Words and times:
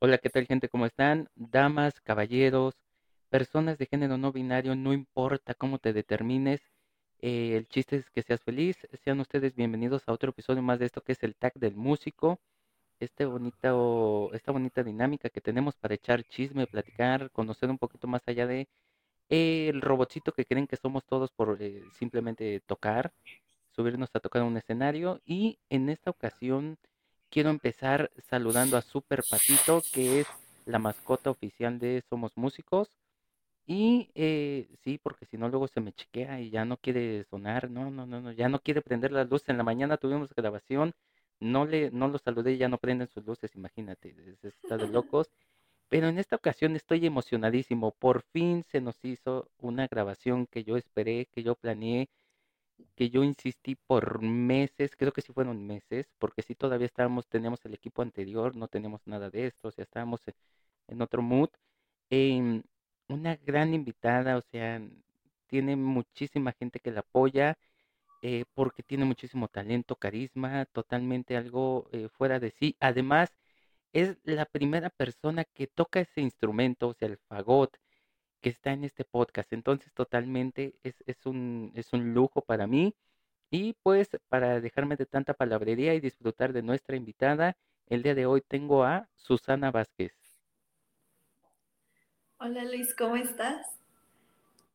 Hola, 0.00 0.18
¿qué 0.18 0.30
tal 0.30 0.46
gente? 0.46 0.68
¿Cómo 0.68 0.86
están? 0.86 1.28
Damas, 1.34 2.00
caballeros, 2.00 2.74
personas 3.30 3.78
de 3.78 3.86
género 3.86 4.16
no 4.16 4.32
binario, 4.32 4.76
no 4.76 4.92
importa 4.92 5.54
cómo 5.54 5.78
te 5.78 5.92
determines, 5.92 6.60
eh, 7.20 7.56
el 7.56 7.66
chiste 7.68 7.96
es 7.96 8.10
que 8.10 8.22
seas 8.22 8.42
feliz. 8.42 8.76
Sean 9.02 9.20
ustedes 9.20 9.54
bienvenidos 9.56 10.04
a 10.06 10.12
otro 10.12 10.30
episodio 10.30 10.62
más 10.62 10.78
de 10.78 10.86
esto 10.86 11.02
que 11.02 11.12
es 11.12 11.22
el 11.24 11.34
tag 11.36 11.54
del 11.54 11.74
músico. 11.76 12.40
Este 13.00 13.24
bonita, 13.26 13.74
esta 14.34 14.52
bonita 14.52 14.82
dinámica 14.84 15.30
que 15.30 15.40
tenemos 15.40 15.76
para 15.76 15.94
echar 15.94 16.24
chisme, 16.24 16.66
platicar, 16.66 17.30
conocer 17.32 17.70
un 17.70 17.78
poquito 17.78 18.06
más 18.08 18.22
allá 18.26 18.46
de 18.46 18.68
el 19.30 19.80
robotcito 19.82 20.32
que 20.32 20.46
creen 20.46 20.66
que 20.68 20.76
somos 20.76 21.04
todos 21.06 21.32
por 21.32 21.58
eh, 21.60 21.82
simplemente 21.92 22.60
tocar, 22.66 23.12
subirnos 23.70 24.10
a 24.14 24.20
tocar 24.20 24.42
un 24.44 24.56
escenario. 24.56 25.20
Y 25.24 25.58
en 25.70 25.88
esta 25.90 26.10
ocasión 26.10 26.78
quiero 27.30 27.50
empezar 27.50 28.10
saludando 28.30 28.76
a 28.76 28.82
Super 28.82 29.24
Patito, 29.24 29.86
que 29.92 30.20
es 30.20 30.28
la 30.64 30.78
mascota 30.78 31.30
oficial 31.30 31.78
de 31.78 32.02
Somos 32.08 32.32
Músicos. 32.36 32.90
Y 33.66 34.10
eh, 34.14 34.68
sí, 34.82 34.98
porque 35.02 35.26
si 35.26 35.36
no 35.38 35.48
luego 35.48 35.68
se 35.68 35.80
me 35.80 35.92
chequea 35.92 36.40
y 36.40 36.50
ya 36.50 36.64
no 36.64 36.78
quiere 36.78 37.24
sonar, 37.24 37.70
no, 37.70 37.90
no, 37.90 38.06
no, 38.06 38.20
no, 38.22 38.32
ya 38.32 38.48
no 38.48 38.60
quiere 38.60 38.82
prender 38.82 39.12
las 39.12 39.28
luces. 39.28 39.50
En 39.50 39.58
la 39.58 39.64
mañana 39.64 39.98
tuvimos 39.98 40.30
grabación, 40.34 40.94
no 41.40 41.66
le, 41.66 41.90
no 41.90 42.08
lo 42.08 42.18
saludé, 42.18 42.56
ya 42.58 42.68
no 42.68 42.78
prenden 42.78 43.08
sus 43.08 43.24
luces, 43.26 43.54
imagínate, 43.56 44.14
es- 44.42 44.44
está 44.44 44.78
de 44.78 44.88
locos. 44.88 45.30
Pero 45.88 46.08
en 46.08 46.18
esta 46.18 46.36
ocasión 46.36 46.76
estoy 46.76 47.04
emocionadísimo. 47.06 47.92
Por 47.92 48.22
fin 48.32 48.64
se 48.64 48.80
nos 48.80 49.04
hizo 49.04 49.50
una 49.58 49.86
grabación 49.86 50.46
que 50.46 50.64
yo 50.64 50.76
esperé, 50.78 51.26
que 51.32 51.42
yo 51.42 51.54
planeé, 51.56 52.08
que 52.96 53.10
yo 53.10 53.24
insistí 53.24 53.74
por 53.76 54.22
meses, 54.22 54.96
creo 54.96 55.12
que 55.12 55.22
sí 55.22 55.32
fueron 55.32 55.66
meses, 55.66 56.06
porque 56.18 56.42
sí 56.42 56.54
todavía 56.54 56.86
estábamos, 56.86 57.28
teníamos 57.28 57.64
el 57.64 57.74
equipo 57.74 58.02
anterior, 58.02 58.56
no 58.56 58.68
tenemos 58.68 59.00
nada 59.06 59.30
de 59.30 59.46
esto, 59.46 59.68
o 59.68 59.70
sea, 59.72 59.84
estábamos 59.84 60.20
en, 60.28 60.34
en 60.88 61.02
otro 61.02 61.22
mood. 61.22 61.50
Em, 62.10 62.62
una 63.08 63.36
gran 63.36 63.74
invitada, 63.74 64.36
o 64.38 64.42
sea, 64.42 64.80
tiene 65.46 65.76
muchísima 65.76 66.52
gente 66.52 66.80
que 66.80 66.90
la 66.90 67.00
apoya, 67.00 67.58
eh, 68.22 68.44
porque 68.54 68.82
tiene 68.82 69.04
muchísimo 69.04 69.48
talento, 69.48 69.96
carisma, 69.96 70.66
totalmente 70.66 71.36
algo 71.36 71.88
eh, 71.92 72.08
fuera 72.10 72.40
de 72.40 72.50
sí. 72.52 72.76
Además, 72.80 73.30
es 73.92 74.18
la 74.24 74.46
primera 74.46 74.90
persona 74.90 75.44
que 75.44 75.66
toca 75.66 76.00
ese 76.00 76.20
instrumento, 76.22 76.88
o 76.88 76.94
sea, 76.94 77.08
el 77.08 77.18
fagot, 77.28 77.76
que 78.40 78.50
está 78.50 78.72
en 78.72 78.84
este 78.84 79.04
podcast. 79.04 79.52
Entonces, 79.52 79.92
totalmente 79.94 80.74
es, 80.82 80.94
es 81.06 81.26
un, 81.26 81.72
es 81.74 81.92
un 81.92 82.14
lujo 82.14 82.42
para 82.42 82.66
mí. 82.66 82.94
Y 83.50 83.74
pues, 83.82 84.10
para 84.28 84.60
dejarme 84.60 84.96
de 84.96 85.06
tanta 85.06 85.34
palabrería 85.34 85.94
y 85.94 86.00
disfrutar 86.00 86.52
de 86.52 86.62
nuestra 86.62 86.96
invitada, 86.96 87.56
el 87.86 88.02
día 88.02 88.14
de 88.14 88.26
hoy 88.26 88.42
tengo 88.42 88.84
a 88.84 89.08
Susana 89.16 89.70
Vázquez. 89.70 90.12
Hola 92.38 92.64
Luis, 92.64 92.94
¿cómo 92.94 93.16
estás? 93.16 93.66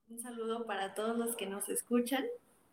Un 0.10 0.20
saludo 0.20 0.66
para 0.66 0.96
todos 0.96 1.18
los 1.18 1.36
que 1.36 1.46
nos 1.46 1.70
escuchan, 1.70 2.26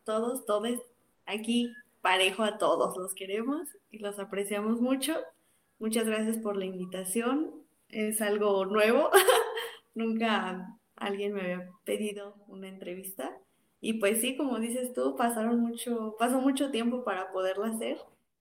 todos, 0.04 0.44
todos, 0.47 0.80
aquí 1.27 1.72
parejo 2.00 2.42
a 2.42 2.58
todos, 2.58 2.97
los 2.97 3.14
queremos 3.14 3.69
y 3.91 3.98
los 3.98 4.19
apreciamos 4.19 4.80
mucho. 4.80 5.16
Muchas 5.78 6.06
gracias 6.06 6.38
por 6.38 6.56
la 6.56 6.64
invitación, 6.64 7.52
es 7.88 8.20
algo 8.20 8.64
nuevo, 8.64 9.10
nunca 9.94 10.79
alguien 11.00 11.32
me 11.32 11.40
había 11.40 11.70
pedido 11.84 12.36
una 12.46 12.68
entrevista 12.68 13.36
y 13.80 13.94
pues 13.94 14.20
sí, 14.20 14.36
como 14.36 14.60
dices 14.60 14.92
tú, 14.92 15.16
pasaron 15.16 15.60
mucho, 15.60 16.14
pasó 16.18 16.40
mucho 16.40 16.70
tiempo 16.70 17.02
para 17.02 17.32
poderla 17.32 17.68
hacer 17.68 17.98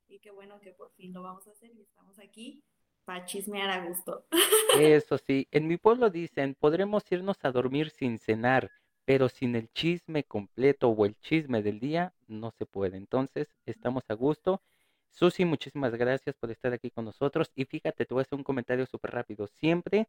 y 0.07 0.19
qué 0.19 0.31
bueno 0.31 0.59
que 0.59 0.71
por 0.71 0.91
fin 0.91 1.13
lo 1.13 1.23
vamos 1.23 1.47
a 1.47 1.51
hacer 1.51 1.71
y 1.73 1.81
estamos 1.81 2.19
aquí 2.19 2.61
para 3.05 3.25
chismear 3.25 3.69
a 3.69 3.88
gusto. 3.88 4.25
Eso 4.81 5.17
sí, 5.17 5.47
en 5.51 5.67
mi 5.67 5.77
pueblo 5.77 6.09
dicen, 6.09 6.56
podremos 6.59 7.09
irnos 7.11 7.38
a 7.41 7.51
dormir 7.51 7.89
sin 7.89 8.19
cenar, 8.19 8.69
pero 9.05 9.29
sin 9.29 9.55
el 9.55 9.72
chisme 9.72 10.23
completo 10.25 10.89
o 10.89 11.05
el 11.05 11.16
chisme 11.22 11.63
del 11.63 11.79
día 11.79 12.13
no 12.28 12.51
se 12.51 12.66
puede. 12.66 12.97
Entonces, 12.97 13.47
estamos 13.66 14.03
a 14.09 14.13
gusto. 14.13 14.61
Susi, 15.09 15.45
muchísimas 15.45 15.95
gracias 15.95 16.35
por 16.35 16.51
estar 16.51 16.73
aquí 16.73 16.91
con 16.91 17.05
nosotros. 17.05 17.51
Y 17.55 17.66
fíjate, 17.66 18.05
te 18.05 18.13
voy 18.13 18.22
a 18.22 18.23
hacer 18.23 18.38
un 18.38 18.44
comentario 18.44 18.85
súper 18.85 19.11
rápido. 19.11 19.47
Siempre, 19.47 20.07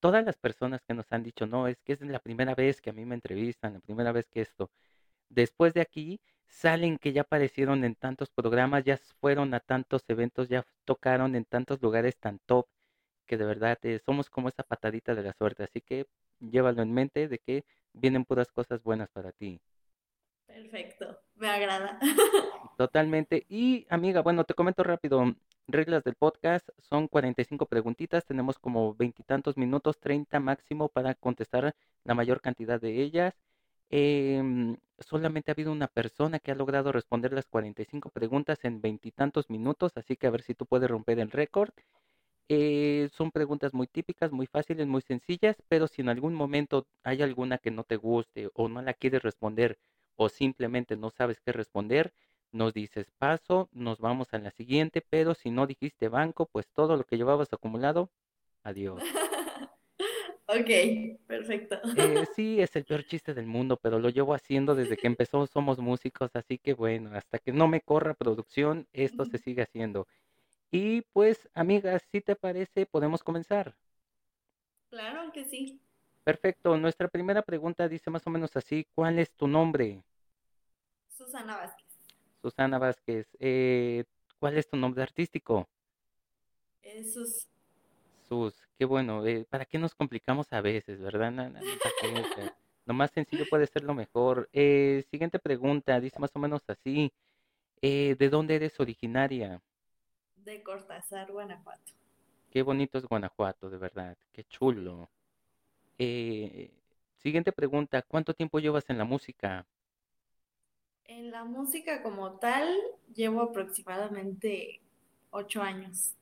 todas 0.00 0.24
las 0.24 0.36
personas 0.36 0.82
que 0.82 0.94
nos 0.94 1.06
han 1.12 1.22
dicho, 1.22 1.46
no, 1.46 1.68
es 1.68 1.80
que 1.82 1.92
es 1.94 2.00
la 2.00 2.18
primera 2.20 2.54
vez 2.54 2.80
que 2.80 2.90
a 2.90 2.92
mí 2.92 3.04
me 3.04 3.14
entrevistan, 3.14 3.74
la 3.74 3.80
primera 3.80 4.12
vez 4.12 4.28
que 4.28 4.40
esto. 4.42 4.70
Después 5.28 5.74
de 5.74 5.82
aquí, 5.82 6.20
salen 6.48 6.98
que 6.98 7.12
ya 7.12 7.22
aparecieron 7.22 7.84
en 7.84 7.94
tantos 7.94 8.30
programas, 8.30 8.84
ya 8.84 8.98
fueron 9.20 9.54
a 9.54 9.60
tantos 9.60 10.04
eventos, 10.08 10.48
ya 10.48 10.66
tocaron 10.84 11.36
en 11.36 11.44
tantos 11.44 11.80
lugares 11.82 12.18
tan 12.18 12.40
top 12.46 12.66
que 13.26 13.36
de 13.36 13.44
verdad 13.46 13.78
eh, 13.82 14.00
somos 14.04 14.28
como 14.30 14.48
esa 14.48 14.64
patadita 14.64 15.14
de 15.14 15.22
la 15.22 15.32
suerte, 15.34 15.62
así 15.64 15.80
que 15.80 16.06
llévalo 16.40 16.82
en 16.82 16.92
mente 16.92 17.28
de 17.28 17.38
que 17.38 17.64
vienen 17.92 18.24
puras 18.24 18.50
cosas 18.50 18.82
buenas 18.82 19.08
para 19.10 19.32
ti. 19.32 19.60
Perfecto, 20.46 21.20
me 21.36 21.48
agrada. 21.48 21.98
Totalmente. 22.76 23.44
Y 23.48 23.86
amiga, 23.88 24.22
bueno, 24.22 24.44
te 24.44 24.54
comento 24.54 24.82
rápido, 24.82 25.34
reglas 25.72 26.04
del 26.04 26.14
podcast 26.14 26.68
son 26.78 27.08
45 27.08 27.66
preguntitas, 27.66 28.24
tenemos 28.24 28.58
como 28.58 28.94
veintitantos 28.94 29.56
minutos, 29.56 29.98
30 30.00 30.40
máximo 30.40 30.88
para 30.88 31.14
contestar 31.14 31.74
la 32.04 32.14
mayor 32.14 32.40
cantidad 32.40 32.80
de 32.80 33.02
ellas. 33.02 33.34
Em, 33.90 34.76
solamente 34.98 35.50
ha 35.50 35.54
habido 35.54 35.72
una 35.72 35.88
persona 35.88 36.38
que 36.38 36.52
ha 36.52 36.54
logrado 36.54 36.92
responder 36.92 37.32
las 37.32 37.46
45 37.46 38.10
preguntas 38.10 38.64
en 38.64 38.80
veintitantos 38.80 39.50
minutos, 39.50 39.92
así 39.96 40.16
que 40.16 40.26
a 40.26 40.30
ver 40.30 40.42
si 40.42 40.54
tú 40.54 40.66
puedes 40.66 40.90
romper 40.90 41.18
el 41.18 41.30
récord. 41.30 41.70
Eh, 42.48 43.08
son 43.12 43.30
preguntas 43.30 43.74
muy 43.74 43.86
típicas, 43.86 44.32
muy 44.32 44.46
fáciles, 44.46 44.86
muy 44.86 45.02
sencillas, 45.02 45.56
pero 45.68 45.86
si 45.86 46.02
en 46.02 46.08
algún 46.08 46.34
momento 46.34 46.86
hay 47.04 47.22
alguna 47.22 47.58
que 47.58 47.70
no 47.70 47.84
te 47.84 47.96
guste 47.96 48.50
o 48.54 48.68
no 48.68 48.82
la 48.82 48.94
quieres 48.94 49.22
responder 49.22 49.78
o 50.16 50.28
simplemente 50.28 50.96
no 50.96 51.10
sabes 51.10 51.40
qué 51.40 51.52
responder, 51.52 52.12
nos 52.52 52.74
dices 52.74 53.10
paso, 53.18 53.68
nos 53.72 53.98
vamos 53.98 54.32
a 54.32 54.38
la 54.38 54.50
siguiente, 54.50 55.04
pero 55.08 55.34
si 55.34 55.50
no 55.50 55.66
dijiste 55.66 56.08
banco, 56.08 56.46
pues 56.46 56.66
todo 56.68 56.96
lo 56.96 57.04
que 57.04 57.16
llevabas 57.16 57.52
acumulado, 57.52 58.10
adiós. 58.62 59.02
Ok, 60.52 61.20
perfecto. 61.28 61.76
Eh, 61.96 62.26
sí, 62.34 62.60
es 62.60 62.74
el 62.74 62.84
peor 62.84 63.04
chiste 63.04 63.34
del 63.34 63.46
mundo, 63.46 63.76
pero 63.76 64.00
lo 64.00 64.08
llevo 64.08 64.34
haciendo 64.34 64.74
desde 64.74 64.96
que 64.96 65.06
empezó 65.06 65.46
Somos 65.46 65.78
Músicos, 65.78 66.34
así 66.34 66.58
que 66.58 66.74
bueno, 66.74 67.14
hasta 67.14 67.38
que 67.38 67.52
no 67.52 67.68
me 67.68 67.80
corra 67.80 68.14
producción, 68.14 68.88
esto 68.92 69.24
se 69.26 69.38
sigue 69.38 69.62
haciendo. 69.62 70.08
Y 70.72 71.02
pues, 71.12 71.48
amigas, 71.54 72.02
si 72.10 72.20
te 72.20 72.34
parece, 72.34 72.86
podemos 72.86 73.22
comenzar. 73.22 73.76
Claro 74.90 75.30
que 75.32 75.44
sí. 75.44 75.80
Perfecto. 76.24 76.76
Nuestra 76.76 77.08
primera 77.08 77.42
pregunta 77.42 77.88
dice 77.88 78.10
más 78.10 78.26
o 78.26 78.30
menos 78.30 78.56
así, 78.56 78.86
¿cuál 78.94 79.18
es 79.20 79.30
tu 79.32 79.46
nombre? 79.46 80.02
Susana 81.08 81.56
Vázquez. 81.56 81.89
Susana 82.42 82.78
Vázquez. 82.78 83.26
Eh, 83.38 84.04
¿cuál 84.38 84.58
es 84.58 84.68
tu 84.68 84.76
nombre 84.76 85.02
artístico? 85.02 85.68
Eh, 86.82 87.04
Sus. 87.04 87.48
Sus, 88.28 88.54
qué 88.78 88.84
bueno. 88.84 89.26
eh, 89.26 89.44
¿para 89.48 89.64
qué 89.64 89.78
nos 89.78 89.94
complicamos 89.94 90.52
a 90.52 90.60
veces, 90.60 91.00
verdad? 91.00 91.32
Lo 92.86 92.94
más 92.94 93.10
sencillo 93.10 93.44
puede 93.50 93.66
ser 93.66 93.82
lo 93.84 93.94
mejor. 93.94 94.48
Eh, 94.52 95.04
siguiente 95.10 95.38
pregunta, 95.38 96.00
dice 96.00 96.18
más 96.18 96.30
o 96.34 96.38
menos 96.38 96.62
así, 96.68 97.12
eh, 97.82 98.16
¿de 98.18 98.28
dónde 98.28 98.56
eres 98.56 98.78
originaria? 98.80 99.60
de 100.36 100.62
Cortázar, 100.62 101.30
Guanajuato. 101.30 101.92
Qué 102.50 102.62
bonito 102.62 102.98
es 102.98 103.04
Guanajuato, 103.06 103.70
de 103.70 103.78
verdad. 103.78 104.16
Qué 104.32 104.44
chulo. 104.44 105.08
Eh, 105.98 106.70
siguiente 107.18 107.52
pregunta, 107.52 108.02
¿cuánto 108.02 108.34
tiempo 108.34 108.58
llevas 108.58 108.88
en 108.88 108.98
la 108.98 109.04
música? 109.04 109.66
En 111.10 111.30
la 111.30 111.44
música 111.44 112.02
como 112.02 112.38
tal, 112.38 112.66
llevo 113.14 113.42
aproximadamente 113.42 114.80
ocho 115.30 115.60
años. 115.60 116.14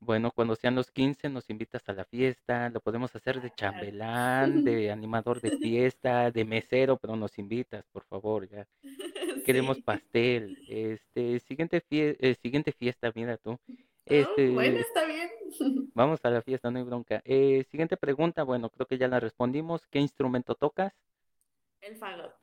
Bueno, 0.00 0.32
cuando 0.32 0.56
sean 0.56 0.74
los 0.74 0.90
15 0.90 1.28
nos 1.30 1.48
invitas 1.48 1.88
a 1.88 1.92
la 1.94 2.04
fiesta, 2.04 2.68
lo 2.70 2.80
podemos 2.80 3.14
hacer 3.14 3.40
de 3.40 3.50
chambelán, 3.52 4.62
de 4.62 4.90
animador 4.92 5.40
de 5.40 5.52
fiesta, 5.52 6.30
de 6.30 6.44
mesero, 6.44 6.96
pero 6.98 7.16
nos 7.16 7.38
invitas, 7.38 7.84
por 7.92 8.04
favor, 8.04 8.48
ya. 8.48 8.66
Queremos 9.44 9.80
pastel. 9.80 10.58
Este, 10.66 11.40
siguiente 11.40 11.80
fie- 11.82 12.16
eh, 12.20 12.34
siguiente 12.42 12.72
fiesta, 12.72 13.12
mira 13.14 13.36
tú. 13.38 13.52
Oh, 13.52 13.58
bueno, 14.52 14.78
Este, 14.78 14.80
está 14.80 15.04
bien. 15.06 15.30
vamos 15.94 16.20
a 16.24 16.30
la 16.30 16.42
fiesta, 16.42 16.70
no 16.70 16.78
hay 16.78 16.84
bronca. 16.84 17.22
Eh, 17.24 17.64
siguiente 17.70 17.96
pregunta, 17.96 18.42
bueno, 18.42 18.68
creo 18.70 18.86
que 18.86 18.98
ya 18.98 19.08
la 19.08 19.20
respondimos. 19.20 19.86
¿Qué 19.88 20.00
instrumento 20.00 20.54
tocas? 20.54 20.92
El 21.88 21.96
fagot. 21.96 22.41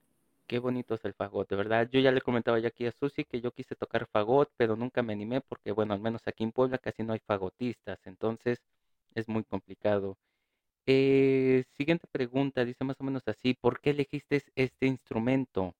Qué 0.49 0.57
bonito 0.57 0.95
es 0.95 1.05
el 1.05 1.13
fagot, 1.13 1.47
de 1.47 1.55
verdad. 1.55 1.87
Yo 1.91 1.99
ya 1.99 2.11
le 2.11 2.21
comentaba 2.21 2.57
ya 2.59 2.69
aquí 2.69 2.87
a 2.87 2.91
Susi 2.91 3.23
que 3.23 3.39
yo 3.39 3.51
quise 3.51 3.75
tocar 3.75 4.07
fagot, 4.07 4.49
pero 4.57 4.75
nunca 4.75 5.03
me 5.03 5.13
animé 5.13 5.41
porque, 5.41 5.71
bueno, 5.71 5.93
al 5.93 5.99
menos 5.99 6.23
aquí 6.25 6.43
en 6.43 6.51
Puebla 6.51 6.79
casi 6.79 7.03
no 7.03 7.13
hay 7.13 7.19
fagotistas, 7.19 7.99
entonces 8.05 8.59
es 9.13 9.27
muy 9.27 9.43
complicado. 9.43 10.17
Eh, 10.87 11.65
siguiente 11.77 12.07
pregunta, 12.11 12.65
dice 12.65 12.83
más 12.83 12.99
o 12.99 13.03
menos 13.03 13.21
así, 13.27 13.53
¿por 13.53 13.79
qué 13.79 13.91
elegiste 13.91 14.41
este 14.55 14.87
instrumento? 14.87 15.75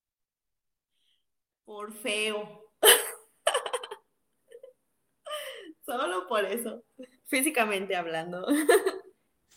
Por 1.65 1.91
feo. 1.91 2.69
Solo 5.83 6.27
por 6.27 6.45
eso, 6.45 6.83
físicamente 7.25 7.95
hablando. 7.95 8.45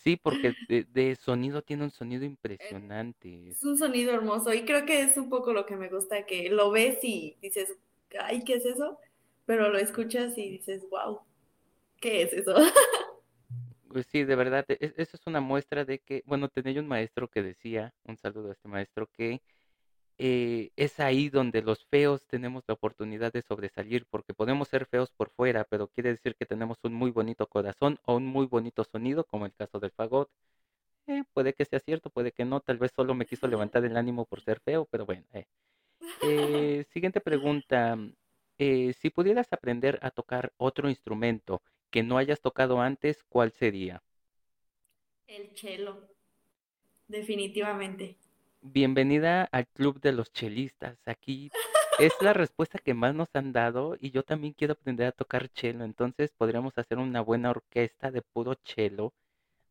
Sí, 0.03 0.17
porque 0.17 0.55
de, 0.67 0.83
de 0.85 1.15
sonido 1.15 1.61
tiene 1.63 1.85
un 1.85 1.91
sonido 1.91 2.25
impresionante. 2.25 3.57
Es 3.57 3.63
un 3.63 3.77
sonido 3.77 4.13
hermoso 4.13 4.53
y 4.53 4.65
creo 4.65 4.85
que 4.85 5.01
es 5.03 5.17
un 5.17 5.29
poco 5.29 5.53
lo 5.53 5.65
que 5.65 5.75
me 5.75 5.89
gusta, 5.89 6.25
que 6.25 6.49
lo 6.49 6.71
ves 6.71 6.99
y 7.03 7.37
dices, 7.41 7.75
ay, 8.19 8.43
¿qué 8.43 8.55
es 8.55 8.65
eso? 8.65 8.99
Pero 9.45 9.69
lo 9.69 9.77
escuchas 9.77 10.37
y 10.37 10.49
dices, 10.49 10.83
wow, 10.89 11.19
¿qué 12.01 12.23
es 12.23 12.33
eso? 12.33 12.55
Pues 13.87 14.07
sí, 14.07 14.23
de 14.23 14.35
verdad, 14.35 14.65
e- 14.69 14.77
e- 14.79 14.93
eso 14.97 15.17
es 15.17 15.27
una 15.27 15.39
muestra 15.41 15.85
de 15.85 15.99
que, 15.99 16.23
bueno, 16.25 16.49
tenía 16.49 16.81
un 16.81 16.87
maestro 16.87 17.27
que 17.29 17.43
decía, 17.43 17.93
un 18.03 18.17
saludo 18.17 18.49
a 18.49 18.53
este 18.53 18.67
maestro, 18.67 19.07
que 19.11 19.41
eh, 20.17 20.71
es 20.75 20.99
ahí 20.99 21.29
donde 21.29 21.61
los 21.61 21.85
feos 21.87 22.25
tenemos 22.27 22.63
la 22.67 22.75
oportunidad 22.75 23.33
de 23.33 23.41
sobresalir, 23.43 24.05
porque 24.09 24.33
podemos 24.33 24.67
ser 24.69 24.85
feos 24.87 25.11
por 25.11 25.31
fuera, 25.31 25.65
pero 25.65 25.87
quiere 25.89 26.11
decir 26.11 26.35
que 26.35 26.45
tenemos 26.45 26.77
un 26.83 26.93
muy 26.93 27.11
bonito 27.11 27.47
corazón 27.47 27.99
o 28.05 28.15
un 28.17 28.25
muy 28.27 28.45
bonito 28.47 28.83
sonido, 28.85 29.25
como 29.25 29.45
el 29.45 29.53
caso 29.55 29.79
del 29.79 29.91
fagot. 29.91 30.29
Eh, 31.07 31.23
puede 31.33 31.53
que 31.53 31.65
sea 31.65 31.79
cierto, 31.79 32.09
puede 32.11 32.31
que 32.33 32.45
no, 32.45 32.61
tal 32.61 32.77
vez 32.77 32.91
solo 32.95 33.15
me 33.15 33.25
quiso 33.27 33.47
levantar 33.49 33.85
el 33.85 33.97
ánimo 33.97 34.25
por 34.25 34.41
ser 34.41 34.59
feo, 34.61 34.85
pero 34.91 35.05
bueno. 35.05 35.25
eh. 35.33 35.45
Eh, 36.21 36.85
siguiente 36.93 37.21
pregunta. 37.21 37.97
eh, 38.59 38.93
si 38.99 39.09
pudieras 39.11 39.47
aprender 39.53 39.99
a 40.03 40.11
tocar 40.11 40.53
otro 40.57 40.89
instrumento 40.89 41.61
que 41.91 42.03
no 42.03 42.17
hayas 42.17 42.41
tocado 42.41 42.81
antes, 42.81 43.23
¿cuál 43.29 43.51
sería? 43.51 44.03
El 45.27 45.53
chelo, 45.53 46.07
definitivamente. 47.07 48.17
Bienvenida 48.65 49.49
al 49.51 49.67
club 49.67 49.99
de 49.99 50.13
los 50.13 50.31
chelistas. 50.31 50.97
Aquí 51.05 51.51
es 51.99 52.13
la 52.21 52.31
respuesta 52.31 52.79
que 52.79 52.93
más 52.93 53.13
nos 53.13 53.27
han 53.33 53.51
dado 53.51 53.97
y 53.99 54.11
yo 54.11 54.23
también 54.23 54.53
quiero 54.53 54.71
aprender 54.71 55.07
a 55.07 55.11
tocar 55.11 55.49
chelo. 55.49 55.83
Entonces 55.83 56.31
podríamos 56.31 56.77
hacer 56.77 56.97
una 56.97 57.19
buena 57.19 57.49
orquesta 57.49 58.09
de 58.09 58.21
puro 58.21 58.55
chelo. 58.55 59.13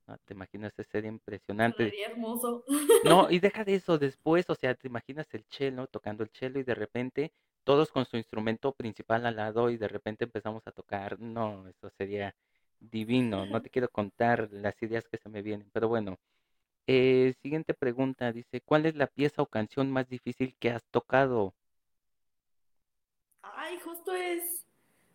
¿no? 0.06 0.18
¿Te 0.26 0.34
imaginas? 0.34 0.74
Ese 0.76 0.90
sería 0.90 1.08
impresionante. 1.08 1.84
Sonaría 1.84 2.08
hermoso. 2.08 2.64
No, 3.04 3.30
y 3.30 3.38
deja 3.40 3.64
de 3.64 3.76
eso 3.76 3.96
después, 3.96 4.50
o 4.50 4.54
sea, 4.54 4.74
te 4.74 4.88
imaginas 4.88 5.26
el 5.32 5.46
chelo, 5.48 5.86
tocando 5.86 6.22
el 6.22 6.30
chelo 6.30 6.60
y 6.60 6.62
de 6.62 6.74
repente 6.74 7.32
todos 7.64 7.90
con 7.90 8.04
su 8.04 8.18
instrumento 8.18 8.72
principal 8.72 9.24
al 9.24 9.36
lado 9.36 9.70
y 9.70 9.78
de 9.78 9.88
repente 9.88 10.24
empezamos 10.24 10.66
a 10.66 10.72
tocar. 10.72 11.18
No, 11.18 11.66
eso 11.66 11.88
sería 11.96 12.34
divino. 12.78 13.46
No 13.46 13.62
te 13.62 13.70
quiero 13.70 13.88
contar 13.88 14.50
las 14.52 14.74
ideas 14.82 15.08
que 15.08 15.16
se 15.16 15.30
me 15.30 15.40
vienen, 15.40 15.70
pero 15.72 15.88
bueno. 15.88 16.18
Eh, 16.86 17.34
siguiente 17.42 17.74
pregunta, 17.74 18.30
dice, 18.30 18.60
¿cuál 18.60 18.86
es 18.86 18.94
la 18.94 19.08
pieza 19.08 19.42
o 19.42 19.46
canción 19.46 19.90
más 19.90 20.08
difícil 20.08 20.54
que 20.60 20.70
has 20.70 20.84
tocado? 20.92 21.54
Ay, 23.42 23.78
justo 23.78 24.12
es 24.14 24.64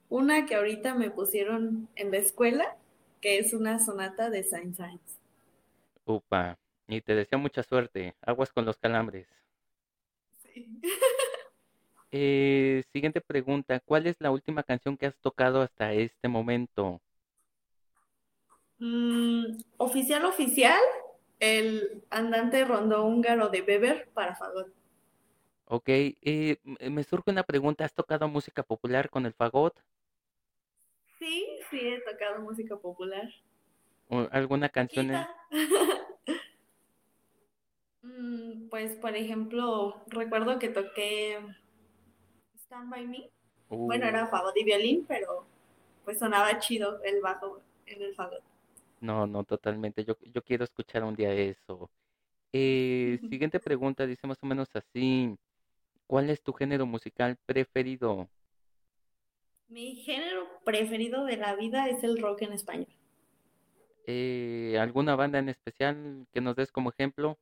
una 0.10 0.46
que 0.46 0.56
ahorita 0.56 0.96
me 0.96 1.12
pusieron 1.12 1.90
en 1.96 2.12
la 2.12 2.18
escuela, 2.18 2.78
que 3.22 3.40
es 3.40 3.54
una 3.54 3.80
sonata 3.80 4.30
de 4.30 4.44
Saint-Saëns. 4.44 5.20
Upa, 6.08 6.58
y 6.88 7.02
te 7.02 7.14
deseo 7.14 7.38
mucha 7.38 7.62
suerte. 7.62 8.16
Aguas 8.24 8.52
con 8.52 8.66
los 8.66 8.78
calambres. 8.80 9.28
Sí. 10.44 10.66
Eh, 12.12 12.84
siguiente 12.92 13.22
pregunta, 13.22 13.80
¿cuál 13.80 14.08
es 14.08 14.18
la 14.20 14.30
última 14.32 14.64
canción 14.64 14.98
que 14.98 15.06
has 15.06 15.18
tocado 15.22 15.62
hasta 15.62 15.94
este 15.94 16.28
momento? 16.28 17.02
Mm, 18.80 19.58
oficial, 19.78 20.26
oficial, 20.26 20.80
el 21.40 22.04
andante 22.10 22.66
rondó 22.66 23.06
húngaro 23.06 23.50
de 23.50 23.62
Weber 23.62 24.10
para 24.14 24.36
fagot. 24.36 24.68
Ok, 25.66 25.88
eh, 25.88 26.58
me 26.90 27.04
surge 27.06 27.32
una 27.32 27.44
pregunta, 27.44 27.86
¿has 27.86 27.94
tocado 27.94 28.28
música 28.28 28.64
popular 28.64 29.10
con 29.10 29.26
el 29.26 29.34
fagot? 29.34 29.80
Sí, 31.20 31.60
sí, 31.70 31.80
he 31.82 32.00
tocado 32.02 32.40
música 32.42 32.78
popular. 32.78 33.28
¿O 34.10 34.28
alguna 34.34 34.68
canción 34.68 35.12
en... 35.12 35.30
Mm, 38.02 38.70
Pues, 38.70 38.96
por 38.96 39.16
ejemplo, 39.16 40.02
recuerdo 40.08 40.58
que 40.60 40.70
toqué 40.70 41.38
Stand 42.66 42.90
By 42.92 43.08
Me. 43.08 43.30
Bueno, 43.86 44.06
Uh, 44.06 44.08
era 44.08 44.28
fagot 44.28 44.56
y 44.58 44.64
violín, 44.66 45.06
pero 45.08 45.46
pues 46.06 46.20
sonaba 46.20 46.60
chido 46.60 47.02
el 47.04 47.22
bajo 47.22 47.62
en 47.86 48.02
el 48.02 48.16
fagot. 48.16 48.44
No, 49.00 49.28
no, 49.28 49.44
totalmente. 49.44 50.04
Yo, 50.06 50.16
yo 50.34 50.44
quiero 50.44 50.64
escuchar 50.64 51.04
un 51.04 51.16
día 51.16 51.34
eso. 51.34 51.90
Eh, 52.54 53.20
siguiente 53.30 53.60
pregunta, 53.60 54.06
dice 54.06 54.28
más 54.28 54.38
o 54.42 54.46
menos 54.46 54.70
así, 54.76 55.38
¿cuál 56.08 56.30
es 56.30 56.42
tu 56.44 56.54
género 56.54 56.86
musical 56.86 57.38
preferido? 57.46 58.30
Mi 59.70 59.96
género 59.98 60.48
preferido 60.64 61.26
de 61.26 61.38
la 61.38 61.56
vida 61.56 61.88
es 61.90 62.04
el 62.04 62.22
rock 62.22 62.44
en 62.44 62.54
español. 62.54 62.88
Eh, 64.06 64.78
¿alguna 64.80 65.16
banda 65.16 65.40
en 65.40 65.50
especial 65.50 66.26
que 66.32 66.40
nos 66.42 66.56
des 66.56 66.72
como 66.72 66.90
ejemplo? 66.92 67.38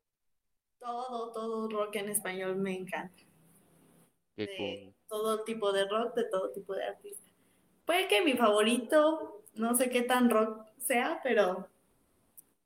Todo, 0.79 1.31
todo 1.31 1.69
rock 1.69 1.95
en 1.97 2.09
español 2.09 2.55
me 2.57 2.73
encanta. 2.73 3.23
Qué 4.35 4.47
De 4.47 4.57
cool. 4.57 4.95
todo 5.07 5.43
tipo 5.43 5.71
de 5.71 5.87
rock, 5.87 6.15
de 6.15 6.25
todo 6.25 6.51
tipo 6.51 6.73
de 6.73 6.83
artista. 6.85 7.31
Puede 7.85 8.07
que 8.07 8.23
mi 8.23 8.33
favorito, 8.33 9.44
no 9.55 9.75
sé 9.75 9.89
qué 9.89 10.01
tan 10.01 10.29
rock 10.29 10.65
sea, 10.77 11.19
pero 11.23 11.67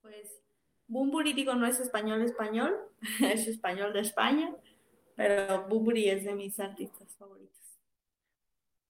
pues 0.01 0.41
Bunbury, 0.87 1.33
digo, 1.33 1.53
no 1.55 1.67
es 1.67 1.79
español 1.79 2.21
español, 2.21 2.75
es 3.21 3.47
español 3.47 3.93
de 3.93 4.01
España, 4.01 4.53
pero 5.15 5.67
Bunbury 5.67 6.09
es 6.09 6.23
de 6.23 6.33
mis 6.33 6.59
artistas 6.59 7.15
favoritos. 7.17 7.49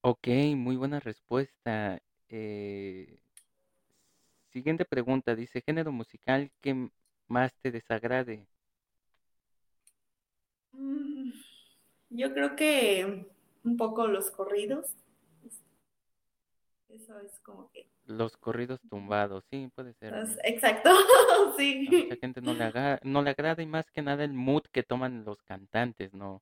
Ok, 0.01 0.27
muy 0.55 0.77
buena 0.77 0.99
respuesta. 0.99 2.01
Eh, 2.29 3.19
siguiente 4.51 4.85
pregunta, 4.85 5.35
dice, 5.35 5.61
género 5.61 5.91
musical 5.91 6.51
que 6.61 6.89
más 7.27 7.53
te 7.61 7.71
desagrade. 7.71 8.47
Mm, 10.71 11.31
yo 12.11 12.33
creo 12.33 12.55
que 12.55 13.27
un 13.63 13.77
poco 13.77 14.07
los 14.07 14.31
corridos, 14.31 14.95
eso 16.89 17.19
es 17.19 17.39
como 17.41 17.69
que... 17.71 17.88
Los 18.09 18.35
corridos 18.35 18.81
tumbados, 18.89 19.45
sí, 19.49 19.69
puede 19.73 19.93
ser. 19.93 20.13
Exacto, 20.43 20.89
A 21.87 21.91
mucha 21.91 22.15
sí. 22.15 22.19
gente 22.19 22.41
no 22.41 22.53
le 22.53 22.63
aga- 22.65 22.99
no 23.03 23.21
le 23.21 23.29
agrada 23.31 23.61
y 23.63 23.65
más 23.65 23.85
que 23.91 24.01
nada 24.01 24.23
el 24.23 24.33
mood 24.33 24.63
que 24.71 24.83
toman 24.83 25.25
los 25.25 25.41
cantantes, 25.43 26.13
¿no? 26.13 26.41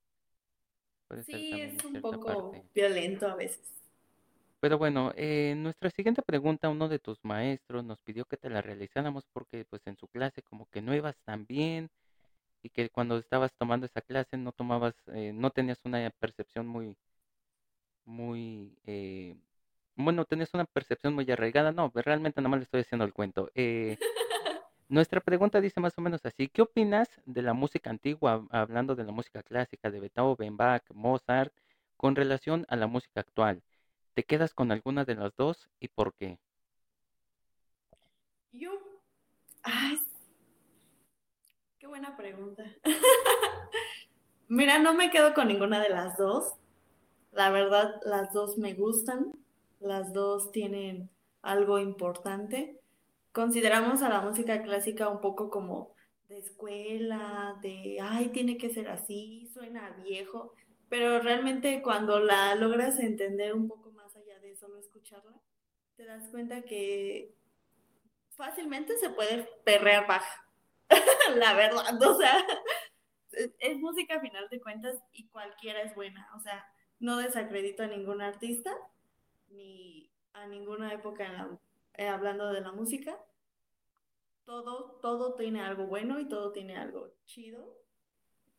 Puede 1.10 1.24
Sí, 1.26 1.50
es 1.52 1.86
un 1.86 2.02
poco 2.02 2.26
parte. 2.26 2.64
violento 2.74 3.28
a 3.28 3.36
veces. 3.36 3.60
Pero 4.60 4.78
bueno, 4.78 5.12
eh, 5.16 5.56
nuestra 5.58 5.90
siguiente 5.92 6.22
pregunta, 6.22 6.70
uno 6.70 6.88
de 6.90 7.00
tus 7.00 7.18
maestros 7.24 7.84
nos 7.84 8.02
pidió 8.02 8.26
que 8.26 8.38
te 8.38 8.50
la 8.50 8.62
realizáramos 8.62 9.26
porque 9.34 9.66
pues 9.66 9.82
en 9.86 9.98
su 9.98 10.08
clase 10.08 10.42
como 10.44 10.68
que 10.70 10.82
no 10.82 10.96
ibas 10.96 11.16
tan 11.26 11.46
bien 11.46 11.90
y 12.64 12.70
que 12.72 12.90
cuando 12.90 13.18
estabas 13.18 13.54
tomando 13.58 13.86
esa 13.88 14.02
clase 14.02 14.38
no 14.38 14.52
tomabas, 14.54 14.96
eh, 15.08 15.32
no 15.34 15.52
tenías 15.52 15.80
una 15.86 16.10
percepción 16.20 16.68
muy, 16.68 16.96
muy, 18.06 18.78
eh, 18.86 19.36
bueno, 19.98 20.26
tenías 20.26 20.54
una 20.54 20.66
percepción 20.66 21.14
muy 21.16 21.30
arraigada. 21.32 21.72
No, 21.72 21.92
pues, 21.92 22.06
realmente 22.06 22.40
nada 22.40 22.50
más 22.50 22.60
le 22.60 22.64
estoy 22.64 22.82
haciendo 22.82 23.04
el 23.04 23.14
cuento. 23.14 23.50
Eh, 23.56 23.98
nuestra 24.90 25.20
pregunta 25.22 25.60
dice 25.60 25.80
más 25.80 25.98
o 25.98 26.02
menos 26.02 26.26
así, 26.26 26.48
¿qué 26.48 26.62
opinas 26.62 27.10
de 27.26 27.42
la 27.42 27.54
música 27.54 27.90
antigua, 27.90 28.48
hablando 28.52 28.96
de 28.96 29.04
la 29.04 29.12
música 29.12 29.44
clásica 29.44 29.90
de 29.90 30.00
Beethoven, 30.00 30.56
Bach, 30.56 30.84
Mozart, 30.94 31.54
con 31.98 32.16
relación 32.16 32.66
a 32.70 32.76
la 32.76 32.88
música 32.88 33.22
actual? 33.22 33.64
¿Te 34.14 34.24
quedas 34.24 34.54
con 34.54 34.72
alguna 34.72 35.04
de 35.04 35.16
las 35.16 35.36
dos 35.36 35.68
y 35.80 35.88
por 35.90 36.14
qué? 36.14 36.38
Yo, 38.52 38.72
ay, 39.64 40.00
qué 41.80 41.88
buena 41.88 42.16
pregunta. 42.16 42.64
Mira, 44.48 44.80
no 44.80 44.94
me 44.94 45.10
quedo 45.10 45.34
con 45.34 45.48
ninguna 45.48 45.82
de 45.82 45.90
las 45.90 46.18
dos. 46.18 46.54
La 47.32 47.50
verdad, 47.50 48.00
las 48.06 48.32
dos 48.32 48.58
me 48.58 48.74
gustan. 48.74 49.34
Las 49.80 50.14
dos 50.14 50.52
tienen 50.52 51.10
algo 51.42 51.80
importante. 51.80 52.80
Consideramos 53.32 54.02
a 54.02 54.10
la 54.10 54.22
música 54.22 54.62
clásica 54.64 55.10
un 55.10 55.22
poco 55.22 55.50
como 55.50 55.96
de 56.28 56.40
escuela, 56.40 57.58
de, 57.62 58.00
ay, 58.02 58.30
tiene 58.30 58.58
que 58.58 58.70
ser 58.70 58.90
así, 58.90 59.48
suena 59.54 59.92
viejo, 60.04 60.54
pero 60.90 61.20
realmente 61.20 61.82
cuando 61.82 62.20
la 62.20 62.56
logras 62.56 63.00
entender 63.00 63.54
un 63.54 63.68
poco 63.68 63.92
más 63.92 64.16
allá 64.16 64.40
de 64.40 64.56
solo 64.56 64.78
escucharla, 64.78 65.40
te 65.96 66.06
das 66.06 66.30
cuenta 66.30 66.64
que 66.64 67.34
fácilmente 68.32 68.98
se 68.98 69.10
puede 69.10 69.50
perrear 69.64 70.06
baja, 70.06 70.46
la 71.36 71.54
verdad, 71.54 72.02
o 72.02 72.18
sea, 72.18 72.46
es, 73.60 73.78
música 73.80 74.16
a 74.16 74.22
final 74.22 74.48
de 74.50 74.60
cuentas 74.60 74.98
y 75.14 75.28
cualquiera 75.28 75.82
es 75.82 75.96
buena, 75.96 76.30
o 76.36 76.40
sea, 76.40 76.66
no 77.00 77.18
desacredito 77.18 77.84
a 77.84 77.88
ningún 77.88 78.22
artista 78.22 78.76
ni 79.50 80.12
a 80.34 80.48
ninguna 80.48 80.94
época 80.94 81.26
en 81.26 81.34
la- 81.34 81.60
eh, 81.96 82.08
hablando 82.08 82.52
de 82.52 82.62
la 82.62 82.72
música, 82.72 83.18
todo, 84.46 85.00
todo 85.02 85.36
tiene 85.36 85.62
algo 85.62 85.88
bueno 85.88 86.20
y 86.20 86.28
todo 86.28 86.52
tiene 86.52 86.78
algo 86.78 87.12
chido, 87.26 87.76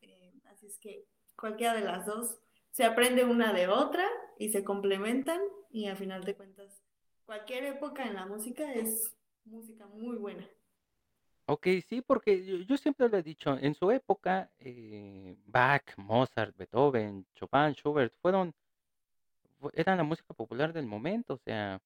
eh, 0.01 0.33
así 0.45 0.67
es 0.67 0.77
que 0.79 1.05
cualquiera 1.35 1.73
de 1.73 1.81
las 1.81 2.05
dos 2.05 2.39
se 2.71 2.85
aprende 2.85 3.23
una 3.25 3.53
de 3.53 3.67
otra 3.67 4.07
y 4.37 4.49
se 4.49 4.63
complementan 4.63 5.41
y 5.71 5.87
a 5.87 5.95
final 5.95 6.23
de 6.23 6.35
cuentas 6.35 6.81
cualquier 7.25 7.63
época 7.65 8.05
en 8.07 8.15
la 8.15 8.25
música 8.25 8.73
es 8.73 9.15
música 9.45 9.85
muy 9.87 10.17
buena. 10.17 10.47
Ok, 11.47 11.67
sí, 11.87 12.01
porque 12.01 12.45
yo, 12.45 12.57
yo 12.57 12.77
siempre 12.77 13.09
lo 13.09 13.17
he 13.17 13.23
dicho, 13.23 13.57
en 13.57 13.73
su 13.73 13.89
época, 13.91 14.51
eh, 14.59 15.35
Bach, 15.47 15.83
Mozart, 15.97 16.55
Beethoven, 16.55 17.25
Chopin, 17.35 17.73
Schubert, 17.73 18.13
fueron, 18.21 18.53
eran 19.73 19.97
la 19.97 20.03
música 20.03 20.33
popular 20.33 20.73
del 20.73 20.85
momento, 20.87 21.35
o 21.35 21.37
sea, 21.39 21.79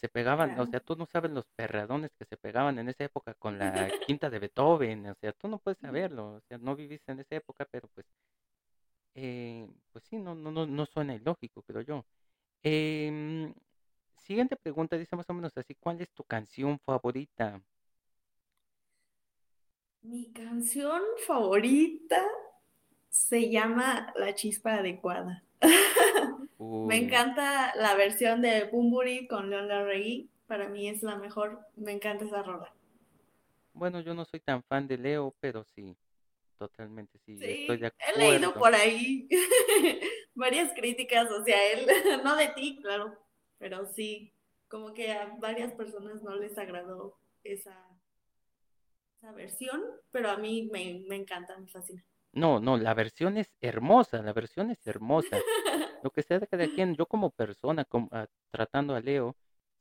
se 0.00 0.08
pegaban, 0.08 0.58
o 0.60 0.66
sea, 0.66 0.80
tú 0.80 0.96
no 0.96 1.06
sabes 1.06 1.30
los 1.32 1.46
perradones 1.56 2.12
que 2.18 2.24
se 2.24 2.36
pegaban 2.36 2.78
en 2.78 2.88
esa 2.88 3.04
época 3.04 3.34
con 3.34 3.58
la 3.58 3.72
quinta 4.06 4.30
de 4.30 4.38
Beethoven, 4.38 5.06
o 5.08 5.14
sea, 5.16 5.32
tú 5.32 5.48
no 5.48 5.58
puedes 5.58 5.78
saberlo, 5.78 6.34
o 6.36 6.40
sea, 6.48 6.58
no 6.58 6.76
viviste 6.76 7.12
en 7.12 7.20
esa 7.20 7.36
época, 7.36 7.66
pero 7.70 7.88
pues, 7.94 8.06
eh, 9.14 9.68
pues 9.92 10.04
sí, 10.04 10.18
no, 10.18 10.34
no, 10.34 10.50
no, 10.52 10.66
no 10.66 10.86
suena 10.86 11.14
ilógico, 11.14 11.62
creo 11.62 11.82
yo. 11.82 12.06
Em, 12.62 13.54
siguiente 14.18 14.56
pregunta, 14.56 14.96
dice 14.98 15.16
más 15.16 15.28
o 15.30 15.34
menos 15.34 15.56
así, 15.56 15.74
¿cuál 15.76 16.00
es 16.00 16.10
tu 16.12 16.24
canción 16.24 16.78
favorita? 16.80 17.60
Mi 20.02 20.32
canción 20.32 21.02
favorita 21.26 22.20
se 23.10 23.50
llama 23.50 24.12
La 24.16 24.34
Chispa 24.34 24.74
Adecuada. 24.76 25.44
Me 26.58 26.96
encanta 26.96 27.74
la 27.76 27.94
versión 27.94 28.42
de 28.42 28.64
Bumburi 28.64 29.26
con 29.28 29.50
León 29.50 29.68
Larregui. 29.68 30.30
Para 30.46 30.68
mí 30.68 30.88
es 30.88 31.02
la 31.02 31.16
mejor. 31.16 31.60
Me 31.76 31.92
encanta 31.92 32.24
esa 32.24 32.42
rola. 32.42 32.72
bueno, 33.72 34.00
yo 34.00 34.14
no 34.14 34.24
soy 34.24 34.40
tan 34.40 34.62
fan 34.64 34.88
de 34.88 34.98
Leo, 34.98 35.34
pero 35.40 35.64
sí, 35.74 35.96
totalmente 36.58 37.18
sí, 37.20 37.38
estoy 37.44 37.78
de 37.78 37.88
Sí, 37.88 37.94
he 38.14 38.18
leído 38.18 38.50
acuerdo. 38.50 38.58
por 38.58 38.74
ahí 38.74 39.28
varias 40.34 40.72
críticas 40.74 41.28
hacia 41.28 41.72
él. 41.72 41.86
No 42.24 42.34
de 42.36 42.48
ti, 42.48 42.78
claro, 42.82 43.16
pero 43.58 43.86
sí, 43.86 44.32
como 44.68 44.92
que 44.94 45.12
a 45.12 45.36
varias 45.38 45.72
personas 45.74 46.22
no 46.22 46.34
les 46.36 46.58
agradó 46.58 47.18
esa, 47.44 47.76
esa 49.18 49.32
versión, 49.32 49.82
pero 50.10 50.30
a 50.30 50.36
mí 50.38 50.68
me, 50.72 51.04
me 51.08 51.16
encanta, 51.16 51.56
me 51.58 51.68
fascina. 51.68 52.04
No, 52.32 52.60
no, 52.60 52.76
la 52.76 52.94
versión 52.94 53.36
es 53.36 53.54
hermosa, 53.60 54.22
la 54.22 54.32
versión 54.32 54.70
es 54.70 54.86
hermosa. 54.86 55.38
Lo 56.02 56.10
que 56.10 56.22
sea 56.22 56.38
de 56.38 56.46
cada 56.48 56.68
quien, 56.68 56.94
yo 56.96 57.06
como 57.06 57.30
persona, 57.30 57.84
como, 57.84 58.08
ah, 58.12 58.26
tratando 58.50 58.94
a 58.94 59.00
Leo, 59.00 59.36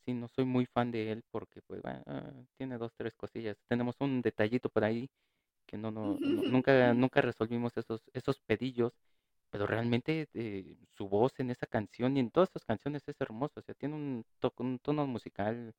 sí, 0.05 0.13
no 0.13 0.27
soy 0.29 0.45
muy 0.45 0.65
fan 0.65 0.91
de 0.91 1.12
él 1.12 1.24
porque, 1.31 1.62
pues, 1.63 1.81
bueno, 1.81 2.03
ah, 2.07 2.31
tiene 2.57 2.77
dos, 2.77 2.93
tres 2.97 3.13
cosillas. 3.15 3.57
Tenemos 3.67 3.95
un 4.01 4.21
detallito 4.21 4.69
por 4.69 4.83
ahí 4.83 5.09
que 5.65 5.77
no, 5.77 5.91
no, 5.91 6.19
no- 6.24 6.43
nunca, 6.47 6.93
nunca 6.93 7.21
resolvimos 7.21 7.75
esos, 7.77 8.03
esos 8.13 8.39
pedillos, 8.41 8.93
pero 9.50 9.67
realmente 9.67 10.27
eh, 10.33 10.77
su 10.97 11.09
voz 11.09 11.33
en 11.39 11.51
esa 11.51 11.67
canción 11.67 12.17
y 12.17 12.19
en 12.21 12.31
todas 12.31 12.50
sus 12.51 12.65
canciones 12.65 13.03
es 13.07 13.15
hermoso, 13.21 13.59
o 13.59 13.63
sea, 13.63 13.75
tiene 13.75 13.95
un, 13.95 14.25
to- 14.39 14.53
un 14.59 14.79
tono 14.79 15.07
musical 15.07 15.74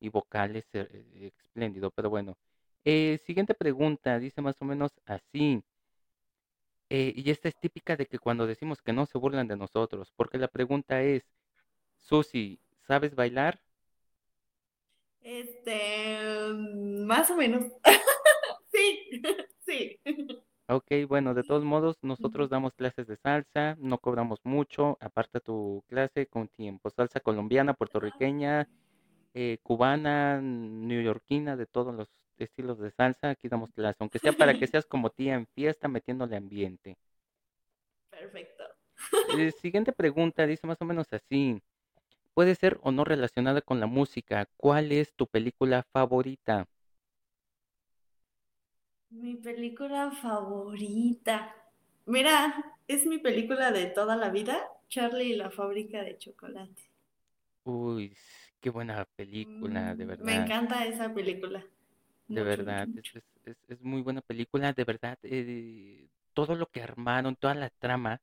y 0.00 0.08
vocales 0.10 0.66
eh, 0.74 0.88
eh, 0.92 1.32
espléndido, 1.44 1.90
pero 1.92 2.10
bueno. 2.10 2.36
Eh, 2.84 3.18
siguiente 3.26 3.54
pregunta, 3.54 4.18
dice 4.18 4.42
más 4.42 4.56
o 4.62 4.64
menos 4.64 4.92
así. 5.06 5.62
Eh, 6.90 7.12
y 7.16 7.30
esta 7.30 7.48
es 7.48 7.58
típica 7.60 7.96
de 7.96 8.06
que 8.06 8.18
cuando 8.18 8.46
decimos 8.46 8.80
que 8.82 8.92
no 8.92 9.06
se 9.06 9.18
burlan 9.18 9.48
de 9.48 9.56
nosotros, 9.56 10.12
porque 10.16 10.38
la 10.38 10.48
pregunta 10.48 11.02
es, 11.02 11.24
Susi, 11.96 12.60
¿sabes 12.86 13.14
bailar? 13.14 13.60
Este, 15.20 16.18
más 17.04 17.30
o 17.30 17.36
menos. 17.36 17.64
Sí, 18.70 19.10
sí. 19.66 20.00
Ok, 20.68 20.86
bueno, 21.08 21.34
de 21.34 21.42
todos 21.42 21.64
modos, 21.64 21.96
nosotros 22.02 22.50
damos 22.50 22.74
clases 22.74 23.06
de 23.06 23.16
salsa, 23.16 23.76
no 23.80 23.98
cobramos 23.98 24.38
mucho, 24.44 24.98
aparta 25.00 25.40
tu 25.40 25.82
clase 25.88 26.26
con 26.26 26.48
tiempo. 26.48 26.90
Salsa 26.90 27.20
colombiana, 27.20 27.72
puertorriqueña, 27.74 28.68
eh, 29.34 29.58
cubana, 29.62 30.40
neoyorquina, 30.42 31.56
de 31.56 31.66
todos 31.66 31.94
los 31.94 32.08
estilos 32.44 32.78
de 32.78 32.90
salsa, 32.90 33.30
aquí 33.30 33.48
damos 33.48 33.72
clase, 33.72 33.98
aunque 34.00 34.18
sea 34.20 34.32
para 34.32 34.54
que 34.54 34.66
seas 34.68 34.86
como 34.86 35.10
tía 35.10 35.34
en 35.34 35.46
fiesta 35.54 35.88
metiéndole 35.88 36.36
ambiente. 36.36 36.96
Perfecto. 38.10 38.64
Eh, 39.26 39.52
siguiente 39.52 39.92
pregunta, 39.92 40.44
dice 40.44 40.66
más 40.66 40.80
o 40.80 40.84
menos 40.84 41.06
así. 41.12 41.62
Puede 42.34 42.54
ser 42.56 42.78
o 42.82 42.92
no 42.92 43.04
relacionada 43.04 43.62
con 43.62 43.80
la 43.80 43.86
música. 43.86 44.46
¿Cuál 44.56 44.92
es 44.92 45.14
tu 45.14 45.26
película 45.28 45.84
favorita? 45.92 46.66
Mi 49.10 49.36
película 49.36 50.10
favorita. 50.12 51.54
Mira, 52.06 52.74
es 52.86 53.04
mi 53.04 53.18
película 53.18 53.70
de 53.70 53.84
toda 53.86 54.16
la 54.16 54.30
vida, 54.30 54.58
Charlie 54.88 55.32
y 55.32 55.36
la 55.36 55.50
fábrica 55.50 56.02
de 56.02 56.16
chocolate. 56.16 56.90
Uy, 57.64 58.16
qué 58.60 58.70
buena 58.70 59.04
película, 59.16 59.94
de 59.94 60.04
Mm, 60.04 60.24
me 60.24 60.34
verdad, 60.34 60.36
encanta 60.36 60.84
esa 60.86 61.12
película. 61.12 61.64
De 62.34 62.42
Mucho, 62.42 62.64
verdad. 62.64 62.88
Es, 62.94 63.04
mucho. 63.04 63.14
es, 63.14 63.24
es, 63.44 63.56
es 63.68 63.80
muy 63.82 64.02
buena 64.02 64.22
película, 64.22 64.72
de 64.72 64.84
verdad. 64.84 65.18
eh, 65.22 66.08
todo 66.34 66.54
lo 66.56 66.68
que 66.70 66.82
armaron, 66.82 67.36
toda 67.36 67.54
la 67.54 67.70
trama, 67.70 68.20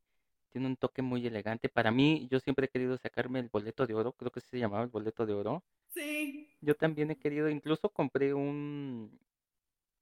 tiene 0.52 0.68
un 0.68 0.78
toque 0.78 1.02
muy 1.02 1.26
elegante. 1.28 1.70
Para 1.70 1.92
mí, 1.92 2.28
yo 2.32 2.40
siempre 2.40 2.68
he 2.68 2.70
querido 2.70 2.98
sacarme 2.98 3.40
el 3.40 3.50
boleto 3.50 3.88
de 3.88 3.94
oro, 3.96 4.14
creo 4.14 4.32
que 4.32 4.42
sí 4.42 4.50
se 4.52 4.60
llamaba 4.60 4.84
el 4.84 4.90
boleto 4.90 5.26
de 5.26 5.34
oro. 5.34 5.64
Sí. 5.94 6.48
Yo 6.62 6.76
también 6.76 7.12
he 7.12 7.18
querido, 7.18 7.50
incluso 7.50 7.90
compré 7.90 8.34
un, 8.34 9.20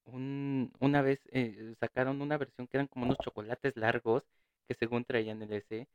un, 0.05 0.74
una 0.79 1.01
vez 1.01 1.22
eh, 1.31 1.75
sacaron 1.79 2.22
una 2.22 2.38
versión 2.38 2.67
que 2.67 2.77
eran 2.77 2.88
como 2.88 3.05
unos 3.05 3.19
chocolates 3.19 3.77
largos 3.77 4.24
que 4.67 4.75
según 4.75 5.05
traían 5.05 5.41
el 5.43 5.53
S. 5.53 5.88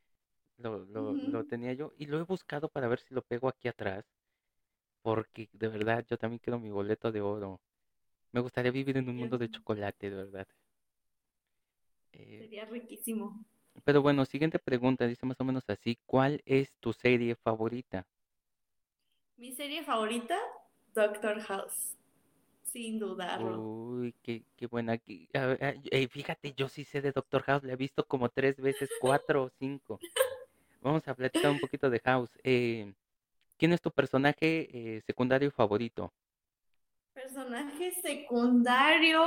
Lo, 0.59 0.85
lo, 0.87 1.19
lo 1.19 1.45
tenía 1.45 1.73
yo 1.75 1.93
y 1.99 2.07
lo 2.07 2.21
he 2.21 2.25
buscado 2.25 2.69
para 2.71 2.89
ver 2.89 3.01
si 3.01 3.15
lo 3.15 3.23
pego 3.23 3.49
aquí 3.49 3.69
atrás, 3.69 4.05
porque 5.03 5.49
de 5.53 5.69
verdad 5.69 6.05
yo 6.09 6.19
también 6.19 6.39
quiero 6.41 6.59
mi 6.61 6.71
boleto 6.71 7.11
de 7.13 7.21
oro. 7.21 7.61
Me 8.33 8.41
gustaría 8.41 8.71
vivir 8.73 8.97
en 8.97 9.09
un 9.11 9.17
mundo 9.17 9.37
de 9.37 9.51
chocolate, 9.51 10.09
de 10.09 10.17
verdad. 10.17 10.49
Eh, 12.13 12.39
Sería 12.43 12.65
riquísimo. 12.67 13.45
pero 13.85 14.03
bueno, 14.03 14.25
siguiente 14.25 14.59
pregunta, 14.61 15.07
dice 15.07 15.27
más 15.27 15.41
o 15.41 15.45
menos 15.45 15.65
así, 15.69 15.99
¿cuál 16.07 16.43
es 16.45 16.73
tu 16.81 16.93
serie 16.93 17.35
favorita? 17.35 18.07
Mi 19.39 19.53
serie 19.53 19.83
favorita, 19.85 20.37
Doctor 20.95 21.41
House. 21.41 21.97
Sin 22.63 22.99
dudarlo. 22.99 23.61
Uy, 23.63 24.15
qué, 24.23 24.45
qué 24.57 24.67
buena. 24.67 24.99
qué- 24.99 25.29
a 25.35 25.47
ver, 25.47 26.09
fíjate, 26.11 26.55
yo 26.57 26.69
sí 26.69 26.85
sé 26.85 27.01
de 27.01 27.13
Doctor 27.13 27.43
House, 27.45 27.63
la 27.65 27.73
he 27.75 27.77
visto 27.77 28.05
como 28.07 28.29
tres 28.31 28.57
veces, 28.61 28.91
cuatro 28.99 29.45
o 29.45 29.51
cinco. 29.59 30.01
Vamos 30.83 31.09
a 31.09 31.15
platicar 31.17 31.51
un 31.53 31.61
poquito 31.61 31.91
de 31.91 32.01
House. 32.01 32.31
Eh, 32.45 32.95
¿quién 33.59 33.73
es 33.75 33.81
tu 33.83 33.93
personaje 33.93 34.97
eh, 34.99 35.03
secundario 35.07 35.51
favorito? 35.53 36.13
Personaje 37.19 37.91
secundario, 38.01 39.21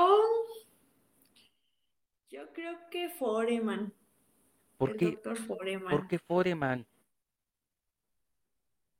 yo 2.29 2.53
creo 2.53 2.77
que 2.89 3.09
Foreman, 3.09 3.93
¿Por 4.77 4.91
el 4.91 4.97
qué, 4.97 5.05
Doctor 5.07 5.45
por 5.45 5.57
Foreman. 5.57 6.07
qué 6.07 6.17
Foreman? 6.19 6.87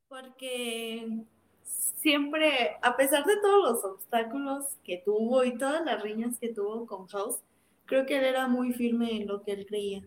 porque 0.10 1.24
siempre, 1.64 2.76
a 2.82 2.98
pesar 2.98 3.24
de 3.24 3.38
todos 3.38 3.72
los 3.72 3.86
obstáculos 3.94 4.66
que 4.84 5.02
tuvo 5.06 5.46
y 5.46 5.58
todas 5.58 5.86
las 5.86 6.04
riñas 6.04 6.38
que 6.38 6.50
tuvo 6.50 6.86
con 6.86 7.08
House, 7.08 7.38
creo 7.86 8.06
que 8.06 8.18
él 8.18 8.26
era 8.26 8.50
muy 8.50 8.74
firme 8.74 9.22
en 9.22 9.26
lo 9.26 9.42
que 9.42 9.54
él 9.54 9.66
creía. 9.66 10.04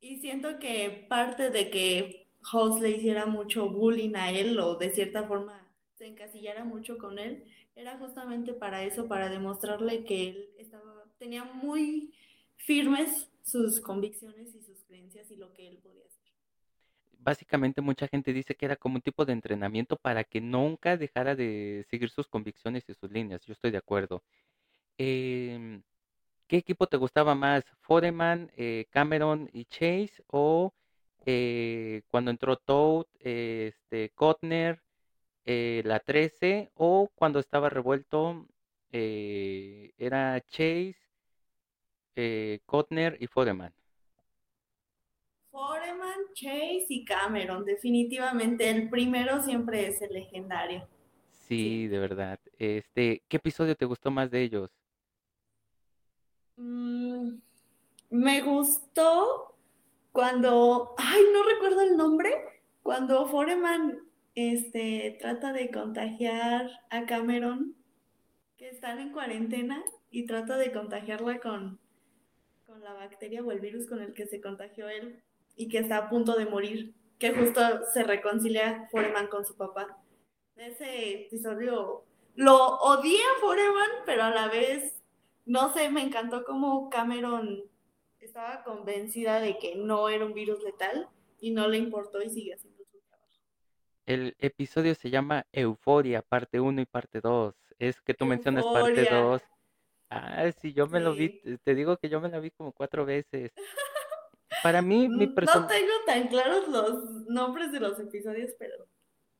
Y 0.00 0.16
siento 0.16 0.58
que 0.58 1.06
parte 1.08 1.50
de 1.50 1.70
que 1.70 2.26
House 2.42 2.80
le 2.80 2.90
hiciera 2.90 3.26
mucho 3.26 3.70
bullying 3.70 4.16
a 4.16 4.32
él 4.32 4.58
o 4.58 4.74
de 4.74 4.90
cierta 4.90 5.28
forma 5.28 5.63
se 6.04 6.10
encasillara 6.10 6.64
mucho 6.64 6.98
con 6.98 7.18
él, 7.18 7.44
era 7.74 7.96
justamente 7.96 8.52
para 8.52 8.84
eso, 8.84 9.08
para 9.08 9.30
demostrarle 9.30 10.04
que 10.04 10.28
él 10.28 10.50
estaba, 10.58 11.06
tenía 11.18 11.44
muy 11.44 12.12
firmes 12.56 13.30
sus 13.42 13.80
convicciones 13.80 14.54
y 14.54 14.60
sus 14.60 14.84
creencias 14.84 15.30
y 15.30 15.36
lo 15.36 15.54
que 15.54 15.66
él 15.66 15.78
podía 15.78 16.04
hacer. 16.04 16.20
Básicamente 17.18 17.80
mucha 17.80 18.06
gente 18.06 18.34
dice 18.34 18.54
que 18.54 18.66
era 18.66 18.76
como 18.76 18.96
un 18.96 19.00
tipo 19.00 19.24
de 19.24 19.32
entrenamiento 19.32 19.96
para 19.96 20.24
que 20.24 20.42
nunca 20.42 20.98
dejara 20.98 21.34
de 21.34 21.86
seguir 21.88 22.10
sus 22.10 22.28
convicciones 22.28 22.84
y 22.86 22.92
sus 22.92 23.10
líneas. 23.10 23.40
Yo 23.46 23.54
estoy 23.54 23.70
de 23.70 23.78
acuerdo. 23.78 24.22
Em, 24.98 25.82
¿qué 26.46 26.58
equipo 26.58 26.86
te 26.86 26.98
gustaba 26.98 27.34
más? 27.34 27.64
¿Foreman, 27.80 28.52
eh, 28.58 28.84
Cameron 28.90 29.48
y 29.54 29.64
Chase? 29.64 30.22
¿O 30.26 30.74
eh, 31.24 32.02
cuando 32.08 32.30
entró 32.30 32.56
Toad, 32.58 33.06
este, 33.20 34.10
Cotner, 34.10 34.82
eh, 35.44 35.82
la 35.84 36.00
13? 36.00 36.70
¿O 36.74 37.10
cuando 37.14 37.38
estaba 37.40 37.70
revuelto 37.70 38.46
eh, 38.92 39.92
era 39.98 40.40
Chase, 40.42 40.96
eh, 42.16 42.60
Cotner 42.66 43.16
y 43.20 43.26
Foreman? 43.26 43.74
Foreman, 45.50 46.32
Chase 46.34 46.86
y 46.88 47.04
Cameron, 47.04 47.64
definitivamente 47.64 48.68
el 48.70 48.90
primero 48.90 49.42
siempre 49.42 49.86
es 49.88 50.02
el 50.02 50.12
legendario, 50.12 50.86
Sí, 51.30 51.88
de 51.88 51.98
verdad. 51.98 52.40
Este, 52.58 53.22
¿qué 53.28 53.36
episodio 53.36 53.76
te 53.76 53.84
gustó 53.84 54.10
más 54.10 54.30
de 54.30 54.42
ellos? 54.42 54.70
Mm, 56.56 57.38
me 58.10 58.40
gustó 58.42 59.56
cuando, 60.12 60.94
ay, 60.98 61.22
no 61.32 61.42
recuerdo 61.44 61.82
el 61.82 61.96
nombre, 61.96 62.32
cuando 62.82 63.26
Foreman 63.28 64.03
este, 64.34 65.16
trata 65.20 65.52
de 65.52 65.70
contagiar 65.70 66.70
a 66.90 67.06
Cameron, 67.06 67.74
que 68.56 68.68
están 68.68 68.98
en 68.98 69.12
cuarentena, 69.12 69.82
y 70.10 70.26
trata 70.26 70.56
de 70.56 70.70
contagiarla 70.70 71.40
con, 71.40 71.80
con 72.66 72.82
la 72.82 72.92
bacteria 72.92 73.42
o 73.42 73.50
el 73.50 73.60
virus 73.60 73.88
con 73.88 74.00
el 74.00 74.14
que 74.14 74.26
se 74.26 74.40
contagió 74.40 74.88
él 74.88 75.20
y 75.56 75.68
que 75.68 75.78
está 75.78 75.96
a 75.96 76.08
punto 76.08 76.36
de 76.36 76.46
morir, 76.46 76.94
que 77.18 77.32
justo 77.32 77.60
se 77.92 78.04
reconcilia 78.04 78.88
Foreman 78.92 79.26
con 79.26 79.44
su 79.44 79.56
papá. 79.56 79.98
Ese 80.56 81.24
episodio 81.24 82.04
lo 82.36 82.78
odié 82.78 83.18
a 83.18 83.40
Foreman, 83.40 83.90
pero 84.06 84.22
a 84.22 84.30
la 84.30 84.48
vez, 84.48 85.02
no 85.46 85.72
sé, 85.74 85.90
me 85.90 86.02
encantó 86.02 86.44
como 86.44 86.88
Cameron 86.90 87.64
estaba 88.20 88.64
convencida 88.64 89.40
de 89.40 89.58
que 89.58 89.76
no 89.76 90.08
era 90.08 90.24
un 90.24 90.32
virus 90.32 90.62
letal 90.62 91.08
y 91.40 91.50
no 91.50 91.68
le 91.68 91.78
importó 91.78 92.22
y 92.22 92.30
sigue 92.30 92.56
trabajo. 92.56 92.73
El 94.06 94.34
episodio 94.38 94.94
se 94.94 95.10
llama 95.10 95.46
Euforia, 95.52 96.22
parte 96.22 96.60
1 96.60 96.80
y 96.82 96.86
parte 96.86 97.20
2. 97.20 97.54
Es 97.78 98.00
que 98.00 98.14
tú 98.14 98.26
mencionas 98.26 98.66
parte 98.66 99.06
Euforia. 99.06 99.10
2. 99.10 99.42
Ah, 100.10 100.50
sí, 100.60 100.72
yo 100.74 100.86
me 100.88 101.00
lo 101.00 101.14
vi, 101.14 101.30
te- 101.64 101.74
digo 101.74 101.96
que 101.98 102.08
yo 102.08 102.20
me 102.20 102.28
la 102.28 102.40
vi 102.40 102.50
como 102.50 102.72
cuatro 102.72 103.04
veces. 103.04 103.52
Para 104.62 104.82
mí, 104.82 105.08
mi 105.08 105.26
No 105.26 105.34
persona... 105.34 105.68
tengo 105.68 105.92
tan 106.06 106.28
claros 106.28 106.68
los 106.68 107.04
nombres 107.28 107.72
de 107.72 107.80
los 107.80 107.98
episodios, 108.00 108.50
pero 108.58 108.86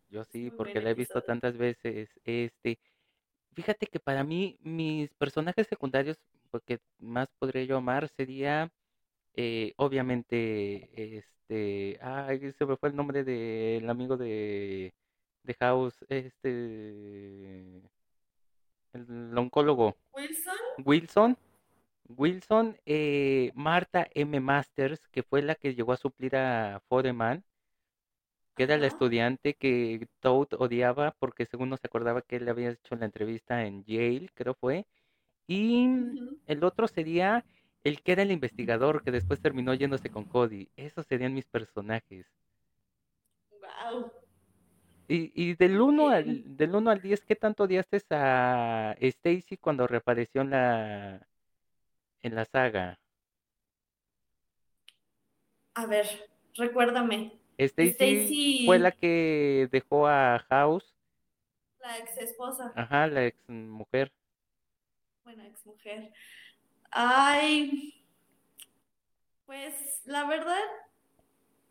Yo 0.08 0.24
es 0.24 0.28
sí, 0.32 0.50
porque 0.50 0.80
la 0.80 0.90
he 0.90 0.94
visto 0.94 1.20
episodio. 1.20 1.22
tantas 1.22 1.56
veces. 1.56 2.08
Este, 2.24 2.78
fíjate 3.54 3.86
que 3.88 4.00
para 4.00 4.24
mí, 4.24 4.58
mis 4.62 5.14
personajes 5.14 5.66
secundarios, 5.68 6.18
porque 6.50 6.80
más 6.98 7.30
podría 7.38 7.64
yo 7.64 7.76
amar, 7.78 8.08
sería 8.16 8.70
eh, 9.34 9.74
obviamente, 9.78 10.90
este, 11.48 11.98
ay, 12.02 12.52
se 12.52 12.66
me 12.66 12.76
fue 12.76 12.88
el 12.88 12.96
nombre 12.96 13.24
del 13.24 13.88
amigo 13.90 14.16
de, 14.16 14.94
de 15.42 15.54
House, 15.54 16.04
este, 16.08 17.82
el 18.92 19.38
oncólogo, 19.38 19.96
Wilson, 20.14 20.54
Wilson. 20.84 21.38
Wilson, 22.08 22.76
eh, 22.84 23.50
Marta 23.54 24.06
M. 24.14 24.38
Masters, 24.40 25.08
que 25.08 25.22
fue 25.22 25.42
la 25.42 25.54
que 25.54 25.74
llegó 25.74 25.92
a 25.92 25.96
suplir 25.96 26.36
a 26.36 26.80
Foreman, 26.88 27.44
que 28.54 28.64
era 28.64 28.76
la 28.76 28.86
estudiante 28.86 29.54
que 29.54 30.06
Toad 30.20 30.48
odiaba 30.58 31.12
porque 31.18 31.46
según 31.46 31.70
no 31.70 31.76
se 31.76 31.86
acordaba 31.86 32.22
que 32.22 32.36
él 32.36 32.44
le 32.44 32.50
había 32.50 32.70
hecho 32.70 32.94
la 32.96 33.06
entrevista 33.06 33.64
en 33.64 33.84
Yale, 33.84 34.28
creo 34.34 34.54
fue. 34.54 34.86
Y 35.46 35.88
el 36.46 36.64
otro 36.64 36.88
sería 36.88 37.44
el 37.84 38.02
que 38.02 38.12
era 38.12 38.22
el 38.22 38.32
investigador 38.32 39.02
que 39.04 39.12
después 39.12 39.40
terminó 39.40 39.74
yéndose 39.74 40.10
con 40.10 40.24
Cody. 40.26 40.70
Esos 40.76 41.06
serían 41.06 41.34
mis 41.34 41.46
personajes. 41.46 42.26
Wow, 43.60 44.12
Y, 45.08 45.32
y 45.34 45.54
del 45.56 45.80
muy 45.80 45.80
uno 45.80 46.08
bien. 46.08 46.14
al, 46.14 46.56
del 46.56 46.74
1 46.74 46.90
al 46.90 47.00
10, 47.02 47.24
¿qué 47.24 47.36
tanto 47.36 47.64
odiaste 47.64 48.00
a 48.10 48.96
Stacy 49.00 49.58
cuando 49.58 49.86
reapareció 49.86 50.40
en 50.42 50.50
la, 50.50 51.26
en 52.22 52.34
la 52.34 52.44
saga? 52.44 52.98
A 55.74 55.86
ver, 55.86 56.06
recuérdame. 56.56 57.40
Stacy 57.58 58.30
fue 58.64 58.78
la 58.78 58.92
que 58.92 59.68
dejó 59.72 60.06
a 60.06 60.38
House, 60.50 60.94
la 61.80 61.98
ex 61.98 62.16
esposa, 62.18 62.74
ajá, 62.74 63.06
la 63.08 63.26
ex 63.26 63.36
mujer. 63.48 64.12
bueno, 65.24 65.42
ex 65.44 65.64
mujer. 65.66 66.12
Ay, 66.94 67.92
pues 69.46 70.00
la 70.06 70.24
verdad, 70.26 70.58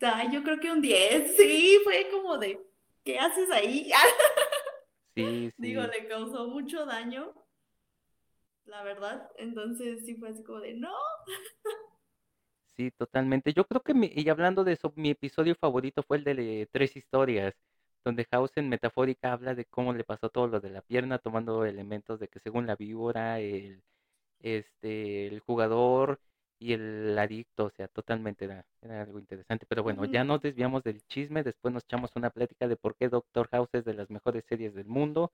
ay, 0.02 0.30
yo 0.32 0.44
creo 0.44 0.60
que 0.60 0.72
un 0.72 0.82
10. 0.82 1.36
Sí, 1.38 1.80
fue 1.84 2.08
como 2.12 2.38
de, 2.38 2.60
¿qué 3.04 3.20
haces 3.20 3.50
ahí? 3.52 3.90
Sí, 5.16 5.52
Digo, 5.58 5.82
sí, 5.86 5.88
le 5.88 6.08
causó 6.08 6.48
mucho 6.48 6.86
daño, 6.86 7.34
la 8.66 8.84
verdad. 8.84 9.30
Entonces 9.38 10.06
sí 10.06 10.16
fue 10.16 10.30
así 10.30 10.44
como 10.44 10.60
de, 10.60 10.74
no. 10.76 10.92
sí, 12.76 12.92
totalmente. 12.92 13.54
Yo 13.54 13.66
creo 13.66 13.82
que, 13.82 13.94
mi- 13.94 14.12
y 14.14 14.30
hablando 14.30 14.64
de 14.64 14.74
eso, 14.74 14.94
mi 14.96 15.10
episodio 15.12 15.56
favorito 15.56 16.04
fue 16.04 16.18
el 16.18 16.24
de 16.24 16.68
Tres 16.72 16.96
Historias, 16.96 17.54
donde 18.06 18.26
House 18.32 18.52
en 18.58 18.70
Metafórica 18.70 19.34
habla 19.34 19.56
de 19.56 19.66
cómo 19.66 19.94
le 19.94 20.04
pasó 20.04 20.30
todo 20.30 20.48
lo 20.48 20.60
de 20.60 20.70
la 20.70 20.82
pierna, 20.82 21.20
tomando 21.20 21.66
elementos 21.66 22.20
de 22.20 22.28
que 22.28 22.40
según 22.40 22.68
la 22.68 22.76
víbora, 22.76 23.40
el, 23.40 23.82
este, 24.44 25.28
el 25.28 25.40
jugador 25.40 26.20
y 26.60 26.74
el 26.74 27.18
adicto, 27.18 27.66
o 27.66 27.70
sea, 27.72 27.88
totalmente 27.88 28.46
era, 28.46 28.66
era 28.82 29.02
algo 29.02 29.20
interesante. 29.20 29.66
Pero 29.68 29.84
bueno, 29.84 30.06
ya 30.06 30.24
nos 30.24 30.42
desviamos 30.42 30.84
del 30.84 31.02
chisme, 31.08 31.44
después 31.44 31.74
nos 31.74 31.84
echamos 31.84 32.12
una 32.16 32.30
plática 32.30 32.68
de 32.68 32.78
por 32.78 32.96
qué 32.96 33.10
Doctor 33.10 33.50
House 33.50 33.70
es 33.74 33.84
de 33.86 33.94
las 33.96 34.10
mejores 34.10 34.46
series 34.46 34.74
del 34.76 34.86
mundo. 34.86 35.32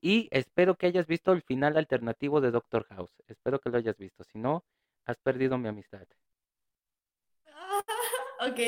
Y 0.00 0.28
espero 0.30 0.76
que 0.76 0.86
hayas 0.86 1.06
visto 1.06 1.32
el 1.32 1.42
final 1.42 1.76
alternativo 1.76 2.40
de 2.40 2.50
Doctor 2.50 2.84
House. 2.90 3.12
Espero 3.28 3.60
que 3.60 3.70
lo 3.70 3.78
hayas 3.78 3.96
visto. 3.96 4.24
Si 4.24 4.38
no, 4.38 4.64
has 5.04 5.18
perdido 5.18 5.58
mi 5.58 5.68
amistad. 5.68 6.06
ok. 8.40 8.60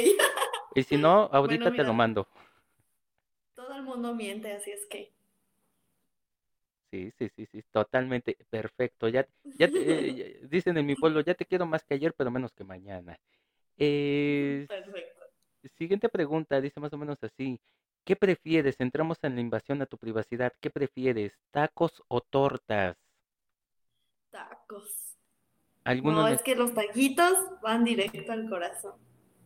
Y 0.75 0.83
si 0.85 0.97
no, 0.97 1.29
Bueno, 1.31 1.37
ahorita 1.37 1.73
te 1.73 1.85
lo 1.85 1.95
mando. 1.95 2.29
todo 3.55 3.75
el 3.75 3.83
mundo 3.83 4.15
miente, 4.15 4.53
así 4.53 4.71
es 4.71 4.87
que. 4.87 5.18
Sí, 6.91 7.11
sí, 7.19 7.29
sí, 7.37 7.47
sí, 7.53 7.63
totalmente 7.71 8.37
perfecto. 8.51 9.09
Ya, 9.09 9.27
ya 9.59 9.69
te, 9.69 9.81
eh, 10.43 10.49
dicen 10.51 10.79
en 10.79 10.87
mi 10.87 10.97
pueblo, 10.97 11.21
ya 11.21 11.35
te 11.35 11.45
quiero 11.47 11.67
más 11.67 11.85
que 11.85 11.95
ayer, 11.95 12.15
pero 12.17 12.31
menos 12.31 12.53
que 12.55 12.65
mañana. 12.65 13.19
Eh, 13.79 14.69
Perfecto. 14.69 15.21
siguiente 15.77 16.09
pregunta, 16.09 16.61
dice 16.61 16.81
más 16.81 16.93
o 16.93 16.99
menos 16.99 17.19
así. 17.23 17.61
¿Qué 18.05 18.17
prefieres? 18.17 18.81
Entramos 18.81 19.19
en 19.23 19.37
la 19.37 19.41
invasión 19.41 19.81
a 19.83 19.87
tu 19.87 19.99
privacidad. 19.99 20.53
¿Qué 20.61 20.71
prefieres? 20.71 21.33
¿Tacos 21.53 22.03
o 22.09 22.21
tortas? 22.21 22.97
Tacos. 24.31 25.17
¿Alguno 25.85 26.21
No, 26.21 26.29
es- 26.29 26.43
que 26.43 26.55
los 26.57 26.75
taquitos 26.75 27.35
van 27.63 27.85
directo 27.85 28.33
al 28.33 28.49
corazón. 28.49 28.95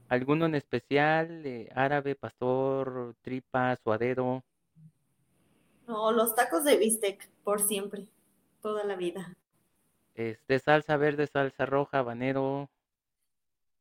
alguno 0.09 0.47
en 0.47 0.55
especial? 0.55 1.45
Eh, 1.47 1.69
árabe, 1.75 2.15
pastor, 2.15 3.15
tripa, 3.23 3.77
suadero. 3.83 4.45
No, 5.87 6.13
los 6.13 6.35
tacos 6.35 6.65
de 6.65 6.77
bistec, 6.77 7.29
por 7.45 7.61
siempre, 7.61 8.07
toda 8.61 8.85
la 8.85 8.97
vida. 8.97 9.37
Este, 10.15 10.59
salsa 10.59 10.97
verde, 10.97 11.27
salsa 11.27 11.67
roja, 11.67 11.99
habanero. 11.99 12.71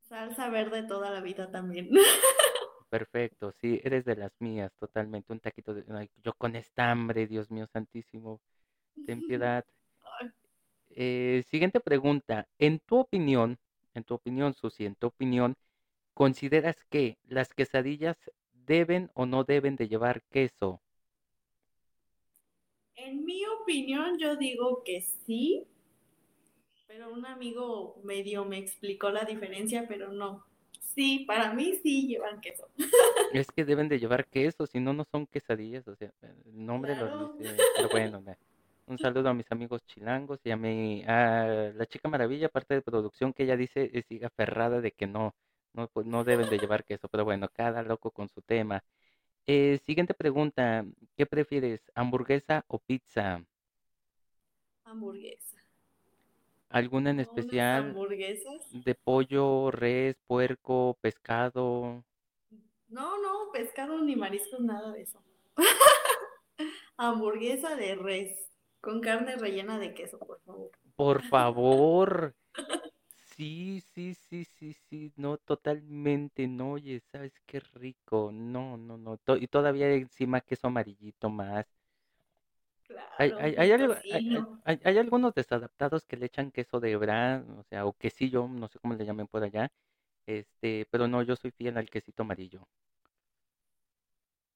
Salsa 0.08 0.50
verde 0.50 0.84
toda 0.84 1.12
la 1.12 1.22
vida 1.22 1.52
también. 1.52 1.90
Perfecto, 2.90 3.54
sí, 3.54 3.80
eres 3.84 4.04
de 4.04 4.16
las 4.18 4.34
mías, 4.40 4.74
totalmente. 4.78 5.32
Un 5.32 5.40
taquito 5.40 5.74
de... 5.74 5.86
ay, 5.96 6.10
yo 6.24 6.34
con 6.34 6.56
esta 6.56 6.92
hambre, 6.92 7.28
Dios 7.28 7.50
mío 7.50 7.68
santísimo, 7.68 8.42
ten 9.06 9.22
piedad. 9.28 9.66
Eh, 10.90 11.44
siguiente 11.50 11.80
pregunta. 11.80 12.48
En 12.60 12.80
tu 12.80 12.98
opinión, 12.98 13.60
en 13.94 14.04
tu 14.04 14.16
opinión, 14.16 14.54
Susi, 14.54 14.86
en 14.86 14.96
tu 14.96 15.08
opinión, 15.08 15.56
¿consideras 16.14 16.84
que 16.90 17.18
las 17.28 17.54
quesadillas 17.54 18.18
deben 18.54 19.10
o 19.14 19.26
no 19.26 19.44
deben 19.44 19.76
de 19.78 19.88
llevar 19.88 20.24
queso? 20.24 20.82
En 23.04 23.26
mi 23.26 23.42
opinión, 23.46 24.18
yo 24.20 24.36
digo 24.36 24.84
que 24.84 25.02
sí, 25.02 25.66
pero 26.88 27.12
un 27.12 27.26
amigo 27.26 28.00
medio 28.04 28.46
me 28.46 28.58
explicó 28.58 29.10
la 29.10 29.24
diferencia, 29.24 29.86
pero 29.88 30.12
no. 30.12 30.46
Sí, 30.94 31.24
para 31.26 31.54
mí 31.54 31.80
sí 31.82 32.08
llevan 32.08 32.42
queso. 32.42 32.68
Es 33.32 33.48
que 33.52 33.64
deben 33.66 33.88
de 33.88 34.00
llevar 34.00 34.28
queso, 34.28 34.68
si 34.68 34.80
no, 34.80 34.94
no 34.94 35.06
son 35.10 35.26
quesadillas, 35.28 35.88
o 35.88 35.96
sea, 35.96 36.12
el 36.22 36.66
nombre 36.66 36.96
lo 36.96 37.08
Claro. 37.08 37.34
dice, 37.38 37.56
pero 37.74 37.90
bueno, 37.90 38.22
un 38.88 38.98
saludo 39.00 39.30
a 39.30 39.34
mis 39.34 39.50
amigos 39.52 39.82
chilangos 39.88 40.40
y 40.44 40.52
a 40.52 40.58
mi, 40.58 41.04
a 41.08 41.72
la 41.74 41.86
chica 41.86 42.10
maravilla, 42.10 42.50
parte 42.50 42.74
de 42.76 42.82
producción, 42.82 43.32
que 43.34 43.44
ella 43.44 43.56
dice, 43.56 44.04
sigue 44.10 44.26
aferrada 44.26 44.82
de 44.82 44.92
que 44.92 45.08
no, 45.08 45.34
no, 45.74 45.88
pues, 45.88 46.06
no 46.06 46.24
deben 46.26 46.50
de 46.50 46.60
llevar 46.60 46.84
queso, 46.84 47.08
pero 47.10 47.24
bueno, 47.24 47.48
cada 47.54 47.84
loco 47.84 48.12
con 48.12 48.28
su 48.30 48.42
tema. 48.42 48.84
Eh, 49.48 49.80
siguiente 49.86 50.14
pregunta, 50.14 50.86
¿qué 51.18 51.26
prefieres, 51.26 51.82
hamburguesa 51.96 52.64
o 52.68 52.80
pizza? 52.80 53.44
Hamburguesa. 54.86 55.58
¿Alguna 56.70 57.10
en 57.10 57.18
unas 57.18 57.28
especial 57.28 57.88
hamburguesas. 57.88 58.62
de 58.70 58.96
pollo, 58.96 59.72
res, 59.72 60.16
puerco, 60.28 60.98
pescado? 61.02 62.04
No, 62.88 63.22
no, 63.22 63.52
pescado 63.52 64.02
ni 64.02 64.16
mariscos, 64.16 64.60
nada 64.60 64.92
de 64.92 65.02
eso. 65.04 65.24
Hamburguesa 66.98 67.76
de 67.76 67.96
res, 67.96 68.52
con 68.80 69.02
carne 69.02 69.36
rellena 69.38 69.80
de 69.80 69.94
queso, 69.94 70.20
por 70.20 70.40
favor. 70.42 70.72
Por 70.96 71.22
favor. 71.24 72.36
Sí, 73.42 73.82
sí, 73.96 74.14
sí, 74.14 74.46
sí, 74.46 74.74
sí, 74.74 75.12
no, 75.16 75.38
totalmente, 75.38 76.48
no, 76.48 76.74
oye, 76.74 77.00
¿sabes 77.12 77.34
qué 77.48 77.60
rico? 77.60 78.30
No, 78.32 78.78
no, 78.78 78.98
no, 78.98 79.18
to- 79.18 79.38
y 79.38 79.48
todavía 79.48 79.92
encima 79.94 80.42
queso 80.42 80.68
amarillito 80.68 81.30
más. 81.32 81.66
Hay, 83.18 83.30
Claro, 83.32 83.46
hay, 83.58 83.72
algo- 83.72 83.94
hay, 83.94 84.02
hay- 84.12 84.22
tocino. 84.24 84.62
hay- 84.66 84.80
hay 84.84 84.98
algunos 84.98 85.34
desadaptados 85.34 86.06
que 86.06 86.18
le 86.18 86.26
echan 86.28 86.52
queso 86.52 86.80
de 86.80 86.92
hebra, 86.92 87.44
o 87.58 87.64
sea, 87.64 87.86
o 87.86 87.94
quesillo, 87.94 88.48
no 88.48 88.68
sé 88.68 88.80
cómo 88.80 88.96
le 88.96 89.06
llamen 89.06 89.28
por 89.28 89.44
allá, 89.44 89.72
este, 90.28 90.88
pero 90.92 91.08
no, 91.08 91.24
yo 91.24 91.36
soy 91.38 91.52
fiel 91.52 91.78
al 91.78 91.90
quesito 91.90 92.24
amarillo. 92.24 92.68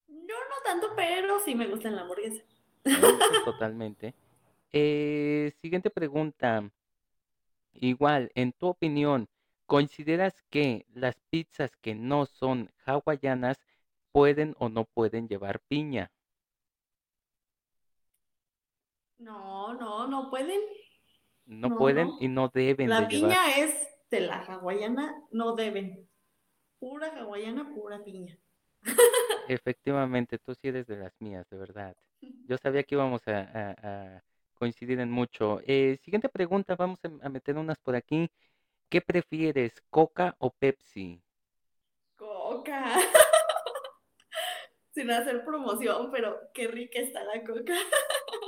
Yo 0.07 0.35
no 0.49 0.55
tanto, 0.63 0.93
pero 0.95 1.39
sí 1.39 1.55
me 1.55 1.67
gusta 1.67 1.87
en 1.89 1.95
la 1.95 2.01
hamburguesa. 2.01 2.43
Pues 2.83 2.93
totalmente. 3.45 4.13
Eh, 4.73 5.53
siguiente 5.61 5.89
pregunta. 5.89 6.69
Igual, 7.79 8.31
en 8.35 8.53
tu 8.53 8.67
opinión, 8.67 9.27
¿consideras 9.67 10.33
que 10.49 10.85
las 10.93 11.15
pizzas 11.29 11.71
que 11.77 11.95
no 11.95 12.25
son 12.25 12.71
hawaianas 12.85 13.59
pueden 14.11 14.55
o 14.57 14.69
no 14.69 14.85
pueden 14.85 15.27
llevar 15.27 15.61
piña? 15.67 16.11
No, 19.19 19.73
no, 19.73 20.07
no 20.07 20.29
pueden. 20.29 20.61
No 21.47 21.71
No, 21.71 21.71
pueden 21.71 22.13
no. 22.13 22.19
y 22.19 22.27
no 22.27 22.49
deben 22.53 22.93
de 22.93 23.07
La 23.07 23.07
llevar. 23.07 23.39
piña 23.39 23.57
es 23.57 23.73
de 24.11 24.21
la 24.21 24.39
hawaiana, 24.45 25.15
no 25.31 25.55
deben. 25.55 26.09
Pura 26.79 27.09
hawaiana, 27.19 27.73
pura 27.75 28.03
piña. 28.03 28.37
Efectivamente, 29.47 30.39
tú 30.39 30.53
sí 30.55 30.67
eres 30.69 30.87
de 30.87 30.97
las 30.97 31.13
mías, 31.19 31.47
de 31.49 31.57
verdad. 31.57 31.95
Yo 32.47 32.57
sabía 32.57 32.83
que 32.83 32.95
íbamos 32.95 33.27
a, 33.27 33.39
a- 33.41 34.15
a 34.17 34.23
coincidir 34.55 34.99
en 34.99 35.11
mucho. 35.11 35.61
Eh, 35.65 35.97
siguiente 36.03 36.29
pregunta, 36.29 36.75
vamos 36.75 36.99
a, 37.21 37.29
meter 37.29 37.57
unas 37.57 37.77
por 37.79 37.95
aquí. 37.95 38.29
¿Qué 38.89 39.01
prefieres, 39.01 39.73
Coca 39.89 40.35
o 40.39 40.51
Pepsi? 40.51 41.21
Coca. 42.15 42.85
Sin 44.91 45.11
hacer 45.11 45.43
promoción, 45.43 46.09
pero 46.11 46.39
qué 46.53 46.67
rica 46.67 46.99
está 46.99 47.23
la 47.23 47.43
coca. 47.43 47.73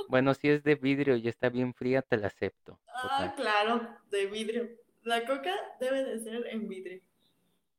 Bueno, 0.08 0.32
si 0.32 0.48
es 0.48 0.64
de 0.64 0.74
vidrio 0.74 1.16
y 1.16 1.28
está 1.28 1.50
bien 1.50 1.74
fría, 1.74 2.00
te 2.00 2.16
la 2.16 2.28
acepto. 2.28 2.80
Ah, 2.88 3.34
claro, 3.36 3.86
de 4.10 4.24
vidrio. 4.26 4.68
La 5.02 5.26
coca 5.26 5.54
debe 5.78 6.02
de 6.04 6.18
ser 6.20 6.46
en 6.46 6.66
vidrio. 6.66 7.02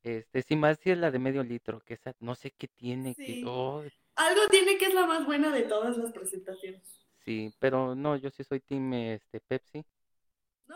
Este, 0.03 0.41
sí, 0.43 0.55
más 0.55 0.79
si 0.79 0.91
es 0.91 0.97
la 0.97 1.11
de 1.11 1.19
medio 1.19 1.43
litro, 1.43 1.81
que 1.81 1.95
esa 1.95 2.15
no 2.19 2.35
sé 2.35 2.51
qué 2.51 2.67
tiene, 2.67 3.15
que, 3.15 3.43
oh, 3.45 3.83
Algo 4.15 4.41
tiene 4.49 4.77
que 4.77 4.85
es 4.85 4.93
la 4.93 5.05
más 5.05 5.25
buena 5.25 5.51
de 5.51 5.63
todas 5.63 5.97
las 5.97 6.11
presentaciones. 6.11 7.08
Sí, 7.25 7.53
pero 7.59 7.95
no, 7.95 8.15
yo 8.17 8.29
sí 8.31 8.43
soy 8.43 8.59
team, 8.61 8.93
este, 8.93 9.39
Pepsi. 9.41 9.85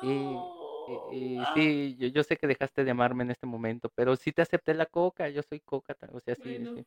Y, 0.01 0.39
y- 0.85 0.93
No. 0.95 1.41
y 1.41 1.45
Ah, 1.45 1.53
sí, 1.53 1.95
yo, 1.99 2.07
yo 2.09 2.23
sé 2.23 2.37
que 2.37 2.47
dejaste 2.47 2.83
de 2.83 2.91
amarme 2.91 3.23
en 3.23 3.31
este 3.31 3.47
momento, 3.47 3.89
pero 3.95 4.15
sí 4.15 4.31
te 4.33 4.41
acepté 4.43 4.73
la 4.73 4.85
Coca, 4.87 5.29
yo 5.29 5.41
soy 5.43 5.59
Coca, 5.61 5.95
o 6.11 6.19
sea, 6.21 6.35
sí, 6.35 6.49
bueno, 6.59 6.73
sí. 6.73 6.85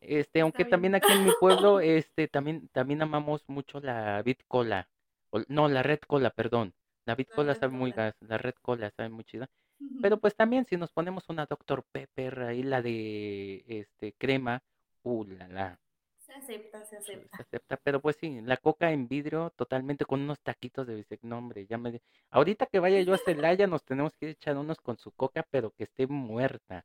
Este, 0.00 0.40
aunque 0.42 0.64
bien. 0.64 0.70
también 0.70 0.94
aquí 0.94 1.12
en 1.12 1.22
mi 1.22 1.32
pueblo, 1.32 1.80
este, 1.80 2.28
también, 2.28 2.68
también 2.70 3.02
amamos 3.02 3.44
mucho 3.48 3.80
la 3.80 4.22
Bit 4.22 4.42
Cola, 4.48 4.88
o- 5.30 5.42
no, 5.48 5.68
la 5.68 5.82
Red 5.82 6.00
Cola, 6.06 6.30
perdón. 6.30 6.74
La 7.06 7.14
Bit 7.16 7.30
La 7.30 7.34
Cola 7.34 7.54
red 7.54 7.56
sabe 7.56 7.72
muy 7.74 7.92
gas, 7.92 8.14
la 8.20 8.38
Red 8.38 8.54
Cola 8.62 8.90
sabe 8.92 9.08
muy 9.10 9.24
chida. 9.24 9.48
Pero 10.00 10.18
pues 10.20 10.36
también 10.36 10.66
si 10.66 10.76
nos 10.76 10.92
ponemos 10.92 11.28
una 11.28 11.46
Dr. 11.46 11.84
Pepper, 11.92 12.40
ahí 12.42 12.62
la 12.62 12.82
de, 12.82 13.64
este, 13.68 14.14
crema, 14.14 14.62
uh, 15.02 15.24
la, 15.24 15.48
la, 15.48 15.80
Se 15.87 15.87
acepta, 16.38 16.84
se 16.84 16.96
acepta. 16.96 17.36
se 17.36 17.42
acepta, 17.42 17.76
pero 17.82 18.00
pues 18.00 18.16
sí, 18.20 18.40
la 18.42 18.56
coca 18.56 18.92
en 18.92 19.08
vidrio 19.08 19.50
totalmente 19.56 20.04
con 20.04 20.20
unos 20.20 20.40
taquitos 20.40 20.86
de 20.86 20.96
bistec, 20.96 21.22
no 21.22 21.38
hombre, 21.38 21.66
ya 21.66 21.78
me... 21.78 22.00
Ahorita 22.30 22.66
que 22.66 22.80
vaya 22.80 23.00
yo 23.02 23.14
a 23.14 23.18
Celaya 23.18 23.66
nos 23.66 23.84
tenemos 23.84 24.16
que 24.16 24.30
echar 24.30 24.56
unos 24.56 24.78
con 24.80 24.98
su 24.98 25.12
coca, 25.12 25.46
pero 25.50 25.70
que 25.72 25.84
esté 25.84 26.06
muerta. 26.06 26.84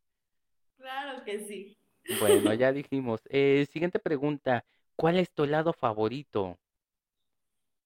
Claro 0.78 1.24
que 1.24 1.40
sí. 1.40 1.78
Bueno, 2.20 2.54
ya 2.54 2.72
dijimos. 2.74 3.22
Eh, 3.30 3.68
siguiente 3.72 4.00
pregunta, 4.00 4.66
¿cuál 4.96 5.18
es 5.18 5.32
tu 5.32 5.44
helado 5.44 5.74
favorito? 5.74 6.58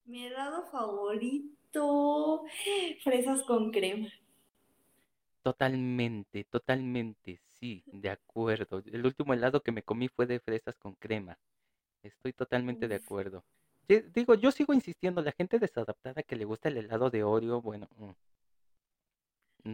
Mi 0.05 0.25
helado 0.25 0.65
favorito, 0.71 2.45
fresas 3.03 3.43
con 3.43 3.71
crema. 3.71 4.07
Totalmente, 5.43 6.43
totalmente, 6.45 7.39
sí, 7.59 7.83
de 7.87 8.09
acuerdo. 8.09 8.83
El 8.85 9.05
último 9.05 9.33
helado 9.33 9.61
que 9.61 9.71
me 9.71 9.83
comí 9.83 10.09
fue 10.09 10.25
de 10.25 10.39
fresas 10.39 10.75
con 10.77 10.93
crema. 10.95 11.37
Estoy 12.03 12.33
totalmente 12.33 12.87
de 12.87 12.95
acuerdo. 12.95 13.43
Sí, 13.87 14.01
Digo, 14.13 14.35
yo 14.35 14.51
sigo 14.51 14.73
insistiendo, 14.73 15.21
la 15.21 15.31
gente 15.31 15.59
desadaptada 15.59 16.23
que 16.23 16.35
le 16.35 16.45
gusta 16.45 16.69
el 16.69 16.77
helado 16.77 17.09
de 17.09 17.23
Oreo, 17.23 17.61
bueno, 17.61 17.87
mm, 17.97 18.11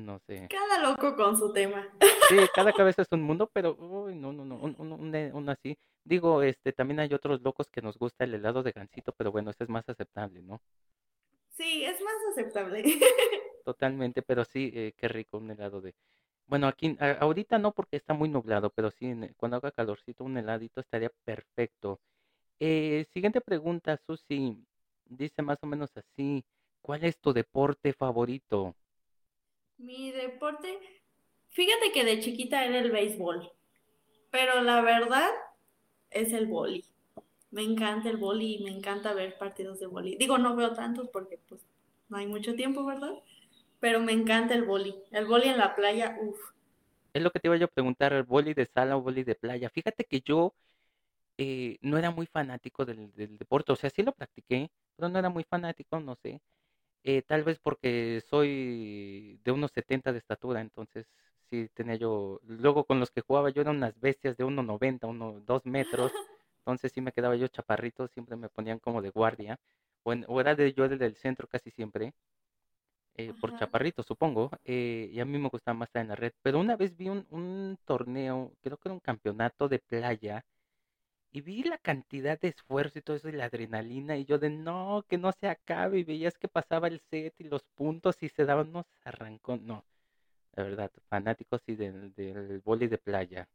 no 0.05 0.19
sé. 0.19 0.47
cada 0.49 0.79
loco 0.79 1.15
con 1.15 1.37
su 1.37 1.51
tema. 1.53 1.87
Sí, 2.29 2.35
cada 2.55 2.73
cabeza 2.73 3.01
es 3.01 3.07
un 3.11 3.21
mundo, 3.23 3.49
pero 3.53 3.75
uy, 3.75 4.15
no, 4.15 4.31
no, 4.33 4.45
no, 4.45 4.55
un, 4.57 4.75
un, 4.79 4.91
un, 4.93 5.15
eh, 5.15 5.31
un 5.33 5.49
así. 5.49 5.77
Digo, 6.03 6.41
este, 6.43 6.73
también 6.73 6.99
hay 6.99 7.13
otros 7.13 7.41
locos 7.41 7.69
que 7.69 7.81
nos 7.81 7.97
gusta 7.97 8.23
el 8.23 8.33
helado 8.33 8.63
de 8.63 8.71
gansito, 8.71 9.13
pero 9.13 9.31
bueno, 9.31 9.51
ese 9.51 9.63
es 9.63 9.69
más 9.69 9.87
aceptable, 9.87 10.41
¿no? 10.41 10.61
Sí, 11.49 11.83
es 11.85 12.01
más 12.01 12.15
aceptable. 12.31 12.83
Totalmente, 13.63 14.21
pero 14.21 14.43
sí, 14.45 14.71
eh, 14.73 14.93
qué 14.97 15.07
rico 15.07 15.37
un 15.37 15.51
helado 15.51 15.81
de... 15.81 15.95
Bueno, 16.47 16.67
aquí, 16.67 16.97
a- 16.99 17.13
ahorita 17.13 17.57
no 17.59 17.71
porque 17.73 17.95
está 17.97 18.13
muy 18.13 18.27
nublado, 18.29 18.69
pero 18.71 18.91
sí, 18.91 19.07
el- 19.11 19.33
cuando 19.37 19.57
haga 19.57 19.71
calorcito, 19.71 20.23
un 20.23 20.37
heladito 20.37 20.81
estaría 20.81 21.09
perfecto. 21.23 21.99
Eh, 22.59 23.05
siguiente 23.13 23.41
pregunta, 23.41 23.97
Susi. 24.07 24.57
Dice 25.05 25.41
más 25.43 25.57
o 25.61 25.67
menos 25.67 25.91
así, 25.95 26.43
¿cuál 26.81 27.03
es 27.03 27.19
tu 27.19 27.33
deporte 27.33 27.93
favorito? 27.93 28.75
Mi 29.77 30.11
deporte, 30.11 30.79
fíjate 31.51 31.91
que 31.93 32.03
de 32.05 32.19
chiquita 32.21 32.65
era 32.65 32.79
el 32.79 32.91
béisbol, 32.91 33.51
pero 34.31 34.61
la 34.63 34.81
verdad 34.81 35.29
es 36.11 36.33
el 36.33 36.47
boli. 36.47 36.85
Me 37.51 37.63
encanta 37.63 38.09
el 38.09 38.17
boli 38.17 38.55
y 38.57 38.63
me 38.63 38.71
encanta 38.71 39.13
ver 39.13 39.37
partidos 39.37 39.79
de 39.79 39.87
boli. 39.87 40.17
Digo, 40.17 40.37
no 40.39 40.55
veo 40.55 40.73
tantos 40.73 41.09
porque 41.09 41.39
pues 41.49 41.61
no 42.09 42.17
hay 42.17 42.27
mucho 42.27 42.55
tiempo, 42.55 42.85
¿verdad? 42.85 43.13
Pero 43.79 44.01
me 44.01 44.13
encanta 44.13 44.55
el 44.55 44.65
boli. 44.65 44.95
El 45.11 45.25
boli 45.27 45.49
en 45.49 45.57
la 45.59 45.75
playa, 45.75 46.17
uff. 46.21 46.39
Es 47.13 47.21
lo 47.23 47.31
que 47.31 47.39
te 47.39 47.47
iba 47.47 47.57
yo 47.57 47.65
a 47.65 47.67
preguntar, 47.69 48.13
¿el 48.13 48.23
boli 48.23 48.53
de 48.53 48.65
sala 48.65 48.97
o 48.97 49.01
boli 49.01 49.23
de 49.23 49.35
playa? 49.35 49.69
Fíjate 49.69 50.05
que 50.05 50.21
yo 50.21 50.53
eh, 51.37 51.77
no 51.81 51.97
era 51.97 52.11
muy 52.11 52.25
fanático 52.27 52.85
del, 52.85 53.11
del 53.13 53.37
deporte, 53.37 53.71
o 53.73 53.75
sea, 53.75 53.89
sí 53.89 54.03
lo 54.03 54.13
practiqué, 54.13 54.71
pero 54.95 55.09
no 55.09 55.19
era 55.19 55.29
muy 55.29 55.43
fanático, 55.43 55.99
no 55.99 56.15
sé. 56.15 56.41
Eh, 57.03 57.21
tal 57.23 57.43
vez 57.43 57.59
porque 57.59 58.21
soy 58.29 59.39
de 59.43 59.51
unos 59.51 59.71
70 59.73 60.13
de 60.13 60.19
estatura, 60.19 60.61
entonces 60.61 61.07
sí 61.49 61.69
tenía 61.73 61.95
yo, 61.95 62.39
luego 62.43 62.85
con 62.85 62.99
los 62.99 63.11
que 63.11 63.21
jugaba 63.21 63.49
yo 63.49 63.61
eran 63.61 63.77
unas 63.77 63.99
bestias 63.99 64.37
de 64.37 64.43
1,90, 64.45 65.07
uno, 65.07 65.41
2 65.45 65.65
metros, 65.65 66.13
entonces 66.59 66.91
sí 66.93 67.01
me 67.01 67.11
quedaba 67.11 67.35
yo 67.35 67.47
chaparrito, 67.49 68.07
siempre 68.07 68.35
me 68.37 68.49
ponían 68.49 68.79
como 68.79 69.01
de 69.01 69.09
guardia, 69.11 69.59
o, 70.03 70.13
en- 70.13 70.25
o 70.29 70.39
era 70.41 70.55
de 70.55 70.73
yo 70.73 70.87
del 70.89 71.15
centro 71.15 71.47
casi 71.47 71.71
siempre, 71.71 72.13
eh, 73.15 73.33
por 73.39 73.53
chaparrito 73.53 74.03
supongo, 74.03 74.49
eh, 74.65 75.09
y 75.11 75.19
a 75.19 75.25
mí 75.25 75.37
me 75.37 75.49
gustaba 75.49 75.77
más 75.77 75.89
estar 75.89 76.01
en 76.01 76.09
la 76.09 76.15
red, 76.15 76.33
pero 76.41 76.59
una 76.59 76.75
vez 76.77 76.95
vi 76.97 77.09
un, 77.09 77.25
un 77.29 77.77
torneo, 77.85 78.53
creo 78.61 78.77
que 78.77 78.87
era 78.89 78.93
un 78.93 78.99
campeonato 78.99 79.67
de 79.69 79.79
playa, 79.79 80.43
y 81.33 81.41
vi 81.41 81.63
la 81.63 81.79
cantidad 81.79 82.39
de 82.39 82.49
esfuerzo 82.49 82.99
y 82.99 83.01
todo 83.01 83.17
eso 83.17 83.27
y 83.27 83.31
la 83.31 83.45
adrenalina 83.45 84.15
y 84.17 84.25
yo 84.25 84.37
de 84.37 84.51
no, 84.51 85.03
que 85.09 85.17
no 85.17 85.31
se 85.31 85.49
acabe 85.49 85.99
y 85.99 86.03
veías 86.03 86.37
que 86.37 86.47
pasaba 86.47 86.87
el 86.87 87.01
set 87.09 87.33
y 87.39 87.45
los 87.45 87.63
puntos 87.75 88.21
y 88.21 88.29
se 88.29 88.45
daban 88.45 88.69
unos 88.69 88.85
arrancón, 89.03 89.65
no, 89.65 89.83
la 90.55 90.63
verdad, 90.63 90.91
fanáticos 91.09 91.61
sí 91.65 91.75
del, 91.75 92.13
del 92.13 92.59
vóley 92.59 92.87
de 92.87 92.99
playa. 92.99 93.47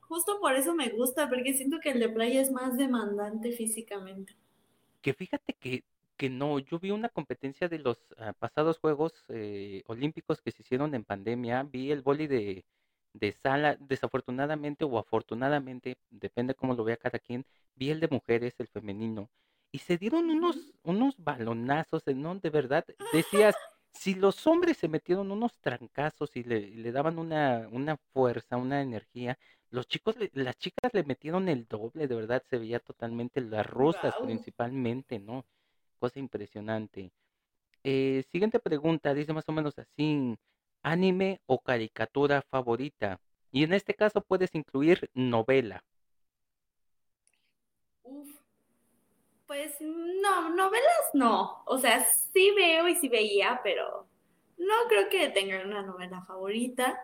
Justo 0.00 0.38
por 0.38 0.54
eso 0.54 0.74
me 0.74 0.90
gusta, 0.90 1.30
porque 1.30 1.54
siento 1.54 1.80
que 1.80 1.92
el 1.92 1.98
de 1.98 2.10
playa 2.10 2.42
es 2.42 2.52
más 2.52 2.76
demandante 2.76 3.52
físicamente. 3.52 4.36
Que 5.00 5.14
fíjate 5.14 5.54
que, 5.54 5.84
que 6.18 6.28
no, 6.28 6.58
yo 6.58 6.78
vi 6.78 6.90
una 6.90 7.08
competencia 7.08 7.70
de 7.70 7.78
los 7.78 7.98
ah, 8.18 8.34
pasados 8.38 8.78
Juegos 8.78 9.14
eh, 9.30 9.82
Olímpicos 9.86 10.42
que 10.42 10.52
se 10.52 10.60
hicieron 10.60 10.94
en 10.94 11.04
pandemia, 11.04 11.62
vi 11.62 11.90
el 11.90 12.02
vóley 12.02 12.26
de, 12.26 12.66
de 13.12 13.32
sala, 13.32 13.76
desafortunadamente 13.80 14.84
o 14.84 14.98
afortunadamente, 14.98 15.96
depende 16.10 16.54
cómo 16.54 16.74
lo 16.74 16.84
vea 16.84 16.96
cada 16.96 17.18
quien, 17.18 17.44
vi 17.74 17.90
el 17.90 18.00
de 18.00 18.08
mujeres, 18.08 18.54
el 18.58 18.68
femenino, 18.68 19.30
y 19.70 19.78
se 19.78 19.98
dieron 19.98 20.30
unos, 20.30 20.56
unos 20.82 21.14
balonazos, 21.18 22.06
en 22.08 22.22
¿no? 22.22 22.34
De 22.36 22.50
verdad, 22.50 22.84
decías, 23.10 23.56
si 23.92 24.14
los 24.14 24.46
hombres 24.46 24.76
se 24.78 24.88
metieron 24.88 25.30
unos 25.32 25.58
trancazos 25.60 26.36
y 26.36 26.42
le, 26.44 26.60
le 26.70 26.92
daban 26.92 27.18
una, 27.18 27.68
una 27.70 27.96
fuerza, 28.12 28.56
una 28.56 28.82
energía, 28.82 29.38
los 29.70 29.86
chicos, 29.88 30.16
le- 30.18 30.30
las 30.34 30.56
chicas 30.58 30.92
le 30.94 31.04
metieron 31.04 31.48
el 31.48 31.66
doble, 31.66 32.06
de 32.08 32.14
verdad, 32.14 32.42
se 32.48 32.58
veía 32.58 32.80
totalmente, 32.80 33.40
las 33.40 33.66
rusas 33.66 34.14
Wow. 34.18 34.26
principalmente, 34.26 35.18
¿no? 35.18 35.46
Cosa 35.98 36.18
impresionante. 36.20 37.12
Eh, 37.84 38.24
siguiente 38.30 38.60
pregunta, 38.60 39.14
dice 39.14 39.32
más 39.32 39.48
o 39.48 39.52
menos 39.52 39.78
así, 39.78 40.36
anime 40.82 41.40
o 41.46 41.60
caricatura 41.60 42.42
favorita. 42.50 43.20
Y 43.50 43.64
en 43.64 43.72
este 43.74 43.94
caso 43.94 44.22
puedes 44.22 44.54
incluir 44.54 45.10
novela. 45.14 45.84
Uf. 48.04 48.28
Pues 49.46 49.76
no, 49.80 50.50
novelas 50.50 51.10
no. 51.14 51.62
O 51.66 51.78
sea, 51.78 52.04
sí 52.04 52.52
veo 52.56 52.88
y 52.88 52.96
sí 52.96 53.08
veía, 53.08 53.60
pero 53.62 54.08
no 54.58 54.74
creo 54.88 55.08
que 55.10 55.28
tenga 55.30 55.62
una 55.64 55.82
novela 55.82 56.22
favorita. 56.26 56.98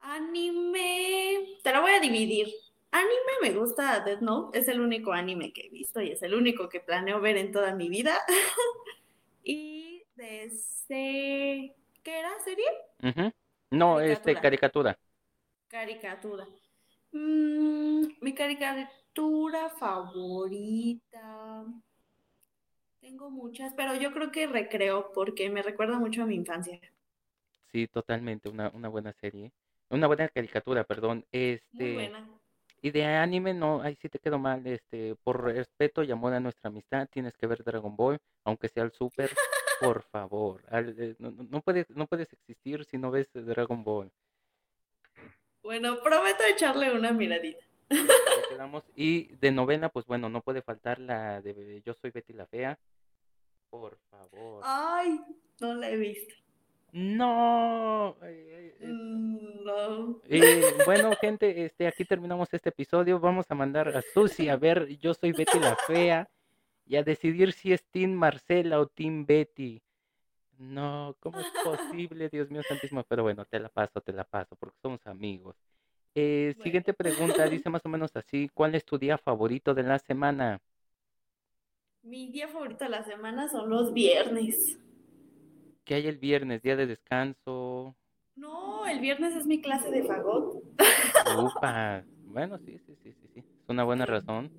Anime, 0.00 1.58
te 1.62 1.72
la 1.72 1.80
voy 1.80 1.92
a 1.92 2.00
dividir. 2.00 2.48
Anime 2.90 3.32
me 3.42 3.52
gusta 3.52 4.00
Death 4.00 4.20
Note, 4.20 4.58
es 4.58 4.68
el 4.68 4.80
único 4.80 5.12
anime 5.12 5.52
que 5.52 5.66
he 5.66 5.70
visto 5.70 6.02
y 6.02 6.10
es 6.10 6.22
el 6.22 6.34
único 6.34 6.68
que 6.68 6.80
planeo 6.80 7.20
ver 7.20 7.36
en 7.36 7.52
toda 7.52 7.74
mi 7.74 7.88
vida. 7.88 8.18
Y 9.44 10.04
de 10.14 10.50
¿qué 12.02 12.18
era? 12.20 12.30
¿Serie? 12.44 12.66
No, 13.70 14.00
este, 14.00 14.34
Caricatura. 14.34 14.40
caricatura. 14.40 14.98
Caricatura. 15.68 16.46
Mm, 17.12 18.06
mi 18.20 18.34
caricatura 18.34 19.70
favorita. 19.70 21.64
Tengo 23.02 23.28
muchas, 23.28 23.74
pero 23.74 23.94
yo 23.96 24.12
creo 24.14 24.32
que 24.32 24.46
recreo 24.46 25.12
porque 25.12 25.50
me 25.50 25.60
recuerda 25.60 25.98
mucho 25.98 26.22
a 26.22 26.26
mi 26.26 26.36
infancia. 26.36 26.80
Sí, 27.72 27.88
totalmente, 27.88 28.48
una, 28.48 28.70
una 28.74 28.88
buena 28.88 29.12
serie. 29.14 29.52
Una 29.90 30.06
buena 30.06 30.28
caricatura, 30.28 30.84
perdón. 30.84 31.24
Muy 31.72 31.90
Este, 31.90 31.92
buena. 31.92 32.26
y 32.82 32.90
de 32.92 33.04
anime, 33.06 33.54
no, 33.54 33.82
ahí 33.82 33.96
sí 34.02 34.08
te 34.08 34.18
quedo 34.20 34.38
mal. 34.38 34.66
Este, 34.66 35.16
por 35.24 35.42
respeto 35.44 36.02
y 36.04 36.12
amor 36.12 36.34
a 36.34 36.40
nuestra 36.40 36.68
amistad, 36.70 37.08
tienes 37.12 37.36
que 37.36 37.46
ver 37.46 37.64
Dragon 37.64 37.96
Ball, 37.96 38.18
aunque 38.44 38.68
sea 38.68 38.84
el 38.84 38.92
Super, 38.92 39.30
por 39.82 40.02
favor. 40.04 40.62
Eh, 40.70 41.14
no, 41.18 41.60
puedes, 41.60 41.88
no 41.90 42.06
puedes 42.06 42.32
existir 42.32 42.84
si 42.84 42.98
no 42.98 43.10
ves 43.10 43.28
Dragon 43.32 43.82
Ball. 43.84 44.10
Bueno, 45.62 46.02
prometo 46.02 46.42
echarle 46.44 46.92
una 46.92 47.12
miradita. 47.12 47.64
Y 48.96 49.34
de 49.36 49.50
novela, 49.52 49.88
pues 49.90 50.06
bueno, 50.06 50.28
no 50.28 50.40
puede 50.40 50.62
faltar 50.62 50.98
la 50.98 51.40
de 51.40 51.82
Yo 51.84 51.94
soy 51.94 52.10
Betty 52.10 52.32
la 52.32 52.46
Fea. 52.46 52.78
Por 53.70 53.98
favor. 54.10 54.62
Ay, 54.64 55.20
no 55.60 55.74
la 55.74 55.90
he 55.90 55.96
visto. 55.96 56.34
No. 56.92 58.16
Mm, 58.80 59.64
No. 59.64 60.20
eh, 60.28 60.62
bueno, 60.84 61.12
gente, 61.20 61.64
este, 61.64 61.86
aquí 61.86 62.04
terminamos 62.04 62.52
este 62.52 62.68
episodio. 62.70 63.18
Vamos 63.18 63.46
a 63.50 63.54
mandar 63.54 63.88
a 63.88 64.02
Susi 64.02 64.48
a 64.48 64.56
ver 64.56 64.88
Yo 64.98 65.14
soy 65.14 65.32
Betty 65.32 65.58
la 65.58 65.76
Fea 65.86 66.28
y 66.86 66.96
a 66.96 67.02
decidir 67.04 67.52
si 67.52 67.72
es 67.72 67.84
Team 67.90 68.12
Marcela 68.12 68.80
o 68.80 68.86
Team 68.88 69.26
Betty. 69.26 69.82
No, 70.58 71.16
¿cómo 71.20 71.40
es 71.40 71.48
posible, 71.62 72.28
Dios 72.30 72.50
mío 72.50 72.62
santísimo? 72.64 73.04
Pero 73.04 73.22
bueno, 73.24 73.44
te 73.46 73.60
la 73.60 73.68
paso, 73.70 74.00
te 74.00 74.12
la 74.12 74.24
paso, 74.24 74.56
porque 74.56 74.78
somos 74.82 75.06
amigos. 75.06 75.56
Eh, 76.14 76.56
Bueno. 76.56 76.62
siguiente 76.62 76.94
pregunta, 76.94 77.48
dice 77.48 77.70
más 77.70 77.84
o 77.86 77.90
menos 77.90 78.12
así, 78.16 78.50
¿cuál 78.54 78.74
es 78.76 78.84
tu 78.84 78.98
día 78.98 79.18
favorito 79.18 79.74
de 79.74 79.82
la 79.84 79.98
semana? 80.00 80.60
Mi 82.04 82.30
día 82.30 82.46
favorito 82.46 82.84
de 82.84 82.90
la 82.90 83.02
semana 83.02 83.48
son 83.48 83.68
los 83.68 83.92
viernes. 83.92 84.78
¿Qué 85.84 85.94
hay 85.94 86.06
el 86.08 86.18
viernes? 86.18 86.62
¿Día 86.62 86.74
de 86.76 86.86
descanso? 86.86 87.96
No, 88.36 88.86
el 88.86 89.00
viernes 89.00 89.34
es 89.36 89.46
mi 89.46 89.60
clase 89.62 89.90
de 89.90 90.02
fagot. 90.04 90.62
Upa. 91.24 92.06
Bueno, 92.24 92.58
sí, 92.64 92.78
sí, 92.86 92.96
sí, 93.02 93.12
sí, 93.20 93.28
sí. 93.34 93.40
Es 93.40 93.68
una 93.68 93.84
buena 93.84 94.06
razón. 94.06 94.52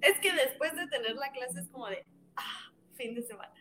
Es 0.00 0.18
que 0.20 0.32
después 0.32 0.74
de 0.76 0.86
tener 0.88 1.14
la 1.16 1.30
clase 1.32 1.60
es 1.60 1.68
como 1.68 1.88
de, 1.88 2.04
ah, 2.36 2.72
fin 2.94 3.14
de 3.14 3.22
semana, 3.22 3.54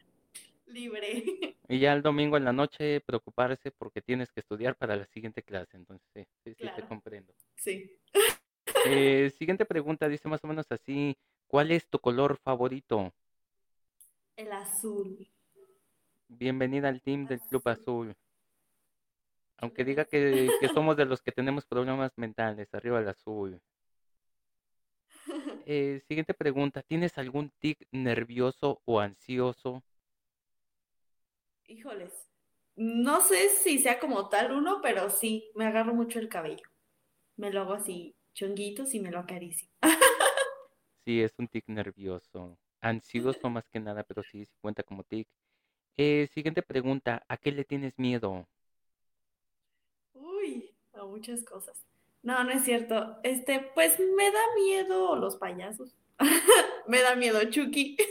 libre. 0.65 1.23
Y 1.69 1.79
ya 1.79 1.91
el 1.93 2.01
domingo 2.01 2.37
en 2.37 2.45
la 2.45 2.53
noche 2.53 3.01
preocuparse 3.01 3.71
porque 3.71 4.01
tienes 4.01 4.31
que 4.31 4.39
estudiar 4.39 4.75
para 4.77 4.95
la 4.95 5.05
siguiente 5.07 5.43
clase. 5.43 5.75
Entonces, 5.75 6.07
sí, 6.13 6.23
sí, 6.43 6.51
sí, 6.51 6.55
te 6.55 6.67
Claro. 6.71 6.87
comprendo. 6.87 7.33
Sí. 7.55 7.99
Eh, 8.85 9.31
siguiente 9.37 9.65
pregunta, 9.65 10.07
dice 10.07 10.27
más 10.29 10.43
o 10.43 10.47
menos 10.47 10.65
así, 10.69 11.17
¿cuál 11.47 11.71
es 11.71 11.87
tu 11.89 11.99
color 11.99 12.37
favorito? 12.37 13.11
El 14.35 14.51
azul. 14.51 15.27
Bienvenida 16.27 16.87
al 16.89 17.01
team 17.01 17.25
del 17.25 17.39
Club 17.41 17.67
Azul. 17.67 18.09
Azul. 18.09 18.15
Aunque 19.57 19.83
diga 19.83 20.05
que, 20.05 20.49
que 20.59 20.67
somos 20.69 20.95
de 20.95 21.05
los 21.05 21.21
que 21.21 21.31
tenemos 21.31 21.65
problemas 21.65 22.11
mentales, 22.17 22.73
arriba 22.73 22.99
el 22.99 23.07
azul. 23.09 23.59
Eh, 25.67 26.01
siguiente 26.07 26.33
pregunta, 26.33 26.81
¿tienes 26.81 27.19
algún 27.19 27.51
tic 27.59 27.87
nervioso 27.91 28.81
o 28.85 28.99
ansioso? 28.99 29.83
Híjoles. 31.67 32.11
No 32.75 33.21
sé 33.21 33.49
si 33.49 33.79
sea 33.79 33.99
como 33.99 34.29
tal 34.29 34.51
uno, 34.53 34.79
pero 34.81 35.09
sí, 35.09 35.51
me 35.55 35.65
agarro 35.65 35.93
mucho 35.93 36.19
el 36.19 36.29
cabello. 36.29 36.63
Me 37.37 37.51
lo 37.51 37.61
hago 37.61 37.73
así, 37.75 38.15
chonguitos 38.33 38.93
y 38.95 38.99
me 39.01 39.11
lo 39.11 39.19
acaricio. 39.19 39.69
Sí, 41.05 41.21
es 41.23 41.33
un 41.39 41.47
tic 41.47 41.63
nervioso. 41.69 42.59
Ansioso 42.81 43.49
más 43.49 43.67
que 43.69 43.79
nada, 43.79 44.03
pero 44.03 44.21
sí, 44.23 44.45
sí 44.45 44.53
cuenta 44.61 44.83
como 44.83 45.03
tic. 45.03 45.27
Eh, 45.97 46.27
siguiente 46.33 46.63
pregunta, 46.63 47.23
¿a 47.29 47.37
qué 47.37 47.51
le 47.51 47.65
tienes 47.65 47.97
miedo? 47.99 48.47
Uy, 50.15 50.75
a 50.93 51.05
muchas 51.05 51.45
cosas. 51.45 51.85
No, 52.27 52.43
no 52.43 52.51
es 52.51 52.65
cierto. 52.65 53.19
Este, 53.23 53.71
pues 53.73 53.97
me 53.99 54.29
da 54.31 54.41
miedo 54.57 55.15
los 55.15 55.37
payasos. 55.37 55.95
Me 56.87 57.01
da 57.01 57.15
miedo 57.15 57.39
Chucky. 57.49 57.95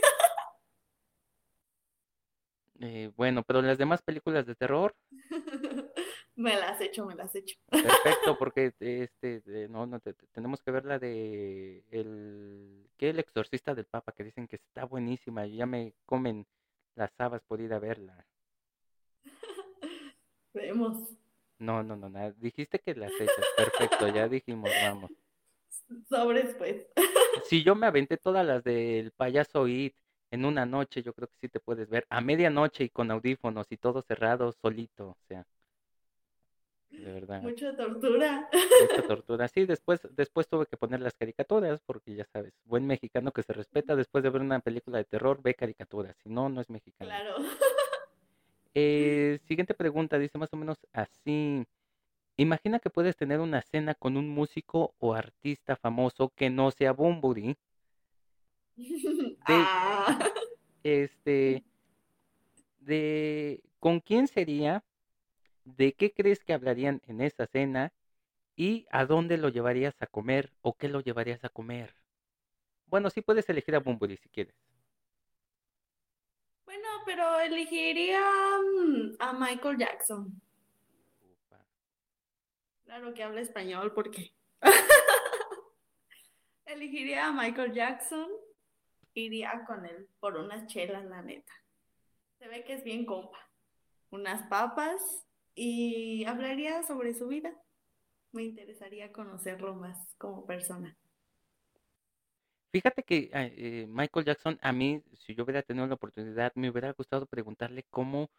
Eh, 2.79 3.11
bueno, 3.15 3.41
pero 3.41 3.59
las 3.63 3.79
demás 3.79 4.03
películas 4.03 4.45
de 4.45 4.53
terror, 4.53 4.95
Me 6.35 6.55
las 6.55 6.79
echo, 6.79 7.07
me 7.07 7.15
las 7.15 7.33
echo. 7.33 7.57
perfecto, 7.71 8.37
porque 8.37 8.71
este, 8.79 9.41
no, 9.67 9.87
no, 9.87 9.99
te- 9.99 10.13
te- 10.13 10.27
tenemos 10.27 10.61
que 10.61 10.69
ver 10.69 10.85
la 10.85 10.99
de 10.99 11.83
el, 11.89 12.87
¿qué? 12.97 13.09
El 13.09 13.17
exorcista 13.17 13.73
del 13.73 13.85
Papa, 13.85 14.11
que 14.11 14.23
dicen 14.23 14.47
que 14.47 14.57
está 14.57 14.85
buenísima, 14.85 15.47
y 15.47 15.55
ya 15.57 15.65
me 15.65 15.95
comen 16.05 16.45
las 16.93 17.09
habas 17.19 17.41
por 17.41 17.61
ir 17.61 17.73
a 17.73 17.79
verla. 17.79 18.27
Vemos. 20.53 21.17
No, 21.59 21.83
no, 21.83 21.95
no, 21.95 22.09
nada. 22.09 22.33
Dijiste 22.37 22.79
que 22.79 22.95
las 22.95 23.11
echas, 23.19 23.45
perfecto, 23.55 24.07
ya 24.09 24.27
dijimos, 24.27 24.69
vamos. 24.83 25.11
Sobres, 26.09 26.55
pues. 26.55 26.87
Si 27.45 27.63
yo 27.63 27.75
me 27.75 27.87
aventé 27.87 28.17
todas 28.17 28.45
las 28.45 28.63
del 28.63 29.11
payaso 29.11 29.67
It 29.67 29.95
en 30.31 30.45
una 30.45 30.65
noche, 30.65 31.01
yo 31.01 31.13
creo 31.13 31.27
que 31.27 31.37
sí 31.39 31.49
te 31.49 31.59
puedes 31.59 31.89
ver 31.89 32.05
a 32.09 32.21
medianoche 32.21 32.83
y 32.85 32.89
con 32.89 33.09
audífonos 33.11 33.67
y 33.69 33.77
todo 33.77 34.01
cerrado, 34.01 34.51
solito, 34.51 35.09
o 35.09 35.17
sea, 35.27 35.45
de 36.89 37.11
verdad, 37.11 37.41
Mucha 37.41 37.75
tortura. 37.75 38.49
mucha 38.81 39.01
tortura. 39.07 39.47
Sí, 39.47 39.65
después, 39.65 40.01
después 40.11 40.47
tuve 40.47 40.65
que 40.65 40.77
poner 40.77 41.01
las 41.01 41.13
caricaturas, 41.15 41.81
porque 41.85 42.15
ya 42.15 42.25
sabes, 42.25 42.53
buen 42.65 42.87
mexicano 42.87 43.31
que 43.31 43.43
se 43.43 43.53
respeta 43.53 43.95
después 43.95 44.23
de 44.23 44.29
ver 44.29 44.41
una 44.41 44.59
película 44.59 44.97
de 44.97 45.05
terror, 45.05 45.41
ve 45.41 45.53
caricaturas, 45.53 46.15
si 46.23 46.29
no, 46.29 46.49
no 46.49 46.61
es 46.61 46.69
mexicano. 46.69 47.09
Claro. 47.09 47.35
Eh, 48.79 49.39
siguiente 49.47 49.73
pregunta, 49.73 50.19
dice 50.19 50.37
más 50.37 50.53
o 50.53 50.55
menos 50.55 50.77
así. 50.93 51.65
Imagina 52.35 52.77
que 52.77 52.91
puedes 52.91 53.17
tener 53.17 53.39
una 53.39 53.63
cena 53.63 53.95
con 53.95 54.17
un 54.17 54.29
músico 54.29 54.93
o 54.99 55.15
artista 55.15 55.75
famoso 55.75 56.29
que 56.35 56.51
no 56.51 56.69
sea 56.69 56.91
Bunbury. 56.93 57.57
Ah. 59.49 60.19
Este, 60.83 61.63
de 62.81 63.63
¿con 63.79 63.99
quién 64.01 64.27
sería? 64.27 64.83
¿De 65.63 65.93
qué 65.93 66.13
crees 66.13 66.43
que 66.43 66.53
hablarían 66.53 67.01
en 67.07 67.21
esa 67.21 67.47
cena? 67.47 67.93
¿Y 68.55 68.85
a 68.91 69.05
dónde 69.05 69.37
lo 69.37 69.49
llevarías 69.49 69.95
a 70.01 70.07
comer 70.07 70.51
o 70.61 70.73
qué 70.73 70.89
lo 70.89 70.99
llevarías 70.99 71.43
a 71.45 71.49
comer? 71.49 71.95
Bueno, 72.85 73.09
sí 73.09 73.21
puedes 73.21 73.49
elegir 73.49 73.75
a 73.75 73.79
Bunbury 73.79 74.17
si 74.17 74.29
quieres. 74.29 74.55
Pero 77.07 77.39
elegiría 77.39 78.19
mm, 78.59 79.15
a 79.19 79.31
Michael 79.31 79.77
Jackson. 79.77 80.41
Ufa. 81.21 81.65
Claro 82.83 83.13
que 83.13 83.23
habla 83.23 83.39
español 83.39 83.93
porque 83.93 84.35
elegiría 86.65 87.27
a 87.27 87.31
Michael 87.31 87.71
Jackson. 87.71 88.27
Iría 89.13 89.63
con 89.65 89.85
él 89.85 90.09
por 90.19 90.35
unas 90.35 90.67
chelas, 90.67 91.05
la 91.05 91.21
neta. 91.21 91.53
Se 92.39 92.49
ve 92.49 92.65
que 92.65 92.73
es 92.73 92.83
bien 92.83 93.05
compa. 93.05 93.39
Unas 94.09 94.45
papas 94.49 95.25
y 95.55 96.25
hablaría 96.25 96.83
sobre 96.83 97.13
su 97.13 97.29
vida. 97.29 97.53
Me 98.33 98.43
interesaría 98.43 99.13
conocerlo 99.13 99.75
más 99.75 100.13
como 100.17 100.45
persona. 100.45 100.97
Fíjate 102.71 103.03
que 103.03 103.29
ah, 103.33 103.45
eh, 103.45 103.85
Michael 103.89 104.25
Jackson, 104.25 104.57
a 104.61 104.71
mí, 104.71 105.03
si 105.15 105.35
yo 105.35 105.43
hubiera 105.43 105.61
tenido 105.63 105.87
la 105.87 105.95
oportunidad, 105.95 106.51
me 106.55 106.69
hubiera 106.69 106.91
gustado 106.93 107.25
preguntarle 107.25 107.83
cómo 107.89 108.29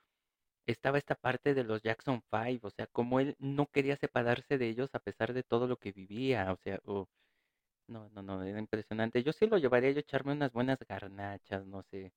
estaba 0.66 0.98
esta 0.98 1.14
parte 1.16 1.54
de 1.54 1.64
los 1.64 1.82
Jackson 1.82 2.22
Five, 2.30 2.60
o 2.62 2.70
sea, 2.70 2.86
cómo 2.88 3.20
él 3.20 3.36
no 3.40 3.66
quería 3.68 3.96
separarse 3.96 4.58
de 4.58 4.68
ellos 4.68 4.90
a 4.94 5.00
pesar 5.00 5.32
de 5.34 5.42
todo 5.44 5.66
lo 5.68 5.78
que 5.78 5.92
vivía, 5.92 6.52
o 6.52 6.56
sea, 6.58 6.80
o- 6.86 7.08
no, 7.88 8.10
no, 8.10 8.22
no, 8.22 8.42
era 8.44 8.58
impresionante. 8.60 9.22
Yo 9.24 9.32
sí 9.32 9.46
lo 9.48 9.58
llevaría 9.58 9.90
yo 9.92 9.98
a 9.98 10.00
echarme 10.00 10.32
unas 10.32 10.52
buenas 10.52 10.78
garnachas, 10.88 11.66
no 11.66 11.82
sé, 11.84 12.12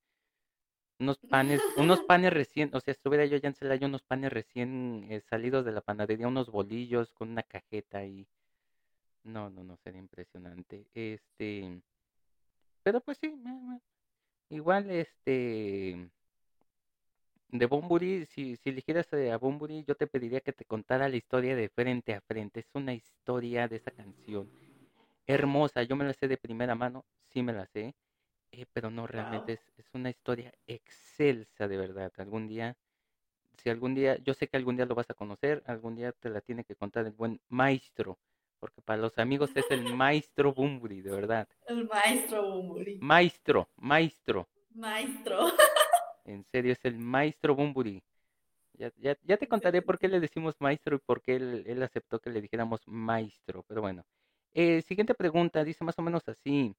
unos 1.00 1.18
panes, 1.30 1.62
unos 1.78 2.00
panes 2.08 2.32
recién, 2.34 2.70
o 2.74 2.80
sea, 2.80 2.94
estuviera 2.94 3.26
yo 3.26 3.36
allá 3.36 3.50
en 3.50 3.56
Celaya, 3.56 3.88
unos 3.88 4.04
panes 4.04 4.32
recién 4.32 5.06
eh, 5.10 5.22
salidos 5.30 5.66
de 5.66 5.72
la 5.74 5.82
panadería, 5.82 6.28
unos 6.28 6.50
bolillos 6.50 7.12
con 7.14 7.30
una 7.32 7.44
cajeta 7.44 8.06
y, 8.06 8.26
no, 9.24 9.50
no, 9.50 9.64
no, 9.64 9.78
sería 9.78 10.00
impresionante. 10.00 10.86
Este, 10.94 11.82
pero 12.84 13.02
pues 13.02 13.18
sí, 13.20 13.34
igual, 14.50 14.90
este, 14.92 16.12
de 17.50 17.66
Bunbury, 17.68 18.26
si, 18.26 18.56
si 18.58 18.70
eligieras 18.70 19.12
eh, 19.14 19.32
a 19.32 19.38
Bunbury, 19.38 19.84
yo 19.88 19.96
te 19.96 20.08
pediría 20.08 20.42
que 20.42 20.54
te 20.54 20.66
contara 20.66 21.10
la 21.10 21.18
historia 21.18 21.56
de 21.56 21.70
frente 21.70 22.14
a 22.14 22.22
frente. 22.22 22.62
Es 22.62 22.70
una 22.74 22.94
historia 22.94 23.68
de 23.68 23.76
esa 23.78 23.92
canción 23.92 24.52
hermosa. 25.28 25.84
Yo 25.84 25.96
me 25.96 26.06
la 26.06 26.14
sé 26.14 26.28
de 26.28 26.38
primera 26.38 26.76
mano, 26.76 27.06
sí 27.32 27.44
me 27.44 27.54
la 27.54 27.68
sé, 27.68 27.96
eh, 28.52 28.66
pero 28.74 28.92
no, 28.92 29.08
realmente 29.08 29.54
Wow. 29.54 29.56
es, 29.56 29.62
es 29.78 29.88
una 29.94 30.10
historia 30.12 30.54
excelsa 30.68 31.68
de 31.68 31.78
verdad. 31.78 32.12
Algún 32.18 32.48
día, 32.48 32.76
si 33.58 33.70
algún 33.70 33.96
día, 33.96 34.18
yo 34.20 34.34
sé 34.34 34.48
que 34.48 34.58
algún 34.58 34.76
día 34.78 34.86
lo 34.86 34.96
vas 34.96 35.10
a 35.10 35.14
conocer, 35.16 35.64
algún 35.68 35.96
día 35.96 36.12
te 36.14 36.30
la 36.30 36.42
tiene 36.42 36.64
que 36.66 36.76
contar 36.76 37.06
el 37.06 37.14
buen 37.14 37.42
maestro, 37.50 38.20
porque 38.62 38.76
que 38.76 38.82
para 38.84 39.02
los 39.02 39.18
amigos 39.18 39.50
es 39.56 39.66
el 39.72 39.96
maestro 39.96 40.54
Bumburi, 40.54 41.02
de 41.02 41.10
verdad. 41.10 41.50
El 41.68 41.88
maestro 41.88 42.44
Bumburi. 42.44 43.00
Maestro, 43.02 43.68
maestro. 43.76 44.48
Maestro. 44.76 45.48
En 46.24 46.46
serio, 46.46 46.72
es 46.72 46.86
el 46.86 47.00
maestro 47.00 47.56
Bumburi. 47.56 48.04
Ya, 48.74 48.94
ya, 48.98 49.18
ya 49.24 49.38
te 49.38 49.48
contaré 49.48 49.82
por 49.82 49.98
qué 49.98 50.08
le 50.08 50.20
decimos 50.20 50.56
maestro 50.60 50.96
y 50.96 51.00
por 51.00 51.22
qué 51.22 51.36
él, 51.38 51.64
él 51.66 51.82
aceptó 51.82 52.20
que 52.20 52.30
le 52.30 52.40
dijéramos 52.40 52.88
maestro. 52.88 53.64
Pero 53.68 53.82
bueno. 53.82 54.06
Eh, 54.54 54.84
siguiente 54.84 55.16
pregunta, 55.16 55.64
dice 55.64 55.84
más 55.84 55.98
o 55.98 56.04
menos 56.04 56.22
así. 56.28 56.76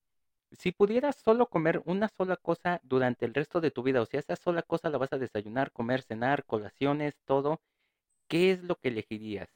Si 0.53 0.71
pudieras 0.71 1.17
solo 1.17 1.49
comer 1.49 1.83
una 1.85 2.09
sola 2.09 2.37
cosa 2.37 2.81
durante 2.85 3.27
el 3.27 3.35
resto 3.35 3.61
de 3.61 3.73
tu 3.73 3.83
vida, 3.83 4.01
o 4.01 4.07
sea, 4.07 4.21
esa 4.21 4.37
sola 4.37 4.63
cosa 4.63 4.89
la 4.89 4.99
vas 4.99 5.13
a 5.13 5.19
desayunar, 5.19 5.73
comer, 5.73 6.03
cenar, 6.03 6.45
colaciones, 6.45 7.19
todo, 7.25 7.61
¿qué 8.29 8.53
es 8.53 8.63
lo 8.63 8.77
que 8.77 8.89
elegirías? 8.89 9.49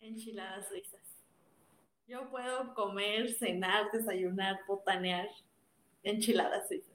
Enchiladas 0.00 0.68
suizas. 0.68 1.05
Yo 2.06 2.28
puedo 2.30 2.72
comer, 2.74 3.32
cenar, 3.34 3.90
desayunar, 3.92 4.60
botanear 4.68 5.28
enchiladas 6.02 6.68
suizas. 6.68 6.94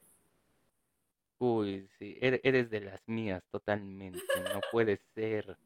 Uy, 1.39 1.87
sí, 1.97 2.17
ere- 2.21 2.39
eres 2.43 2.69
de 2.69 2.81
las 2.81 3.01
mías 3.07 3.43
totalmente, 3.51 4.21
no 4.53 4.61
puede 4.71 4.97
ser, 5.15 5.57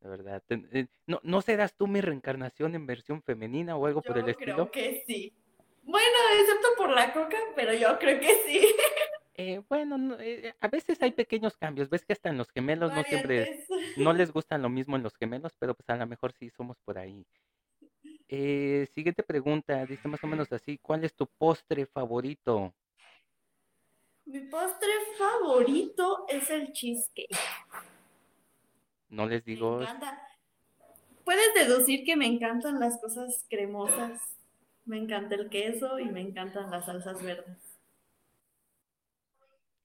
de 0.00 0.08
verdad. 0.08 0.42
Eh, 0.50 0.86
¿No, 1.06 1.20
no 1.22 1.40
serás 1.40 1.74
tú 1.74 1.86
mi 1.86 2.00
reencarnación 2.00 2.74
en 2.74 2.86
versión 2.86 3.22
femenina 3.22 3.76
o 3.76 3.86
algo 3.86 4.02
por 4.02 4.18
el 4.18 4.26
Yo 4.26 4.34
creo 4.36 4.48
estilo? 4.48 4.70
que 4.70 5.02
sí. 5.06 5.32
Bueno, 5.82 6.16
excepto 6.40 6.68
por 6.76 6.90
la 6.90 7.12
coca, 7.12 7.38
pero 7.54 7.72
yo 7.72 7.98
creo 7.98 8.20
que 8.20 8.34
sí. 8.46 8.66
Eh, 9.38 9.62
bueno, 9.68 9.98
no, 9.98 10.18
eh, 10.18 10.54
a 10.60 10.68
veces 10.68 11.00
hay 11.02 11.12
pequeños 11.12 11.56
cambios, 11.56 11.90
ves 11.90 12.04
que 12.04 12.12
hasta 12.14 12.28
en 12.30 12.38
los 12.38 12.50
gemelos 12.50 12.92
no 12.92 13.02
siempre 13.04 13.66
no 13.96 14.12
les 14.12 14.32
gusta 14.32 14.56
lo 14.58 14.68
mismo 14.70 14.96
en 14.96 15.02
los 15.02 15.14
gemelos, 15.16 15.52
pero 15.58 15.74
pues 15.74 15.88
a 15.90 15.96
lo 15.96 16.06
mejor 16.06 16.32
sí 16.32 16.50
somos 16.50 16.78
por 16.84 16.98
ahí. 16.98 17.26
Eh, 18.28 18.86
siguiente 18.94 19.22
pregunta, 19.24 19.84
dice 19.86 20.06
más 20.08 20.22
o 20.22 20.26
menos 20.28 20.52
así, 20.52 20.78
¿cuál 20.78 21.04
es 21.04 21.14
tu 21.14 21.26
postre 21.26 21.86
favorito? 21.86 22.72
Mi 24.26 24.40
postre 24.40 24.90
favorito 25.18 26.26
es 26.28 26.50
el 26.50 26.70
cheesecake. 26.72 27.34
No 29.08 29.26
les 29.26 29.44
Me 29.50 29.58
digo, 29.58 29.72
encanta. 29.82 30.18
Puedes 31.24 31.52
deducir 31.52 32.04
que 32.06 32.16
me 32.16 32.24
encantan 32.26 32.80
las 32.80 32.98
cosas 32.98 33.44
cremosas. 33.50 34.18
Me 34.86 34.96
encanta 34.96 35.34
el 35.34 35.50
queso 35.50 35.98
y 35.98 36.06
me 36.06 36.22
encantan 36.22 36.70
las 36.70 36.86
salsas 36.86 37.22
verdes. 37.22 37.58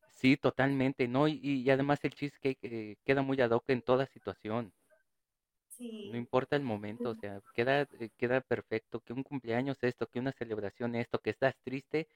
sí, 0.09 0.37
totalmente, 0.37 1.07
¿no? 1.07 1.27
Y, 1.27 1.39
y 1.41 1.69
además 1.69 1.99
el 2.03 2.13
cheesecake 2.13 2.59
eh, 2.61 2.95
queda 3.05 3.21
muy 3.23 3.39
ad 3.41 3.51
hoc 3.51 3.63
en 3.69 3.81
toda 3.81 4.05
situación. 4.05 4.73
No 6.03 6.17
importa 6.17 6.55
el 6.55 6.63
momento, 6.63 7.09
o 7.11 7.15
sea, 7.15 7.41
queda, 7.53 7.81
eh, 7.99 8.09
queda 8.17 8.41
perfecto, 8.41 8.99
que 9.01 9.13
un 9.13 9.23
cumpleaños 9.23 9.77
esto, 9.83 10.07
que 10.07 10.19
una 10.19 10.31
celebración 10.33 10.95
esto, 10.95 11.19
que 11.19 11.31
estás 11.31 11.55
triste, 11.63 12.07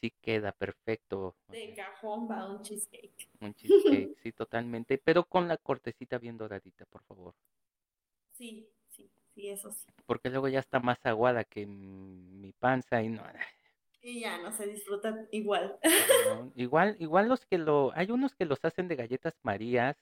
sí 0.00 0.12
queda 0.20 0.52
perfecto, 0.52 1.34
de 1.48 1.74
sea, 1.74 1.76
cajón 1.76 2.28
va 2.30 2.48
un 2.50 2.62
cheesecake. 2.62 3.28
un 3.40 3.54
cheesecake, 3.54 4.10
sí, 4.22 4.32
totalmente, 4.32 4.98
pero 4.98 5.24
con 5.24 5.48
la 5.48 5.56
cortecita 5.58 6.18
bien 6.18 6.38
doradita, 6.38 6.86
por 6.86 7.02
favor, 7.04 7.34
Sí, 8.32 8.68
sí, 8.90 9.10
sí, 9.34 9.48
eso 9.48 9.70
sí. 9.72 9.86
porque 10.06 10.30
luego 10.30 10.48
ya 10.48 10.60
está 10.60 10.80
más 10.80 10.98
aguada 11.04 11.44
que 11.44 11.66
mi 11.66 12.52
panza 12.52 13.02
y 13.02 13.08
no, 13.08 13.22
Y 14.02 14.20
ya 14.20 14.38
no 14.38 14.52
se 14.52 14.66
disfruta 14.66 15.26
igual. 15.30 15.78
no, 16.26 16.52
igual, 16.56 16.96
igual 16.98 17.28
los 17.28 17.44
que 17.46 17.58
lo, 17.58 17.92
hay 17.94 18.10
unos 18.10 18.34
que 18.34 18.44
los 18.44 18.64
hacen 18.64 18.88
de 18.88 18.96
galletas 18.96 19.34
Marías, 19.42 19.96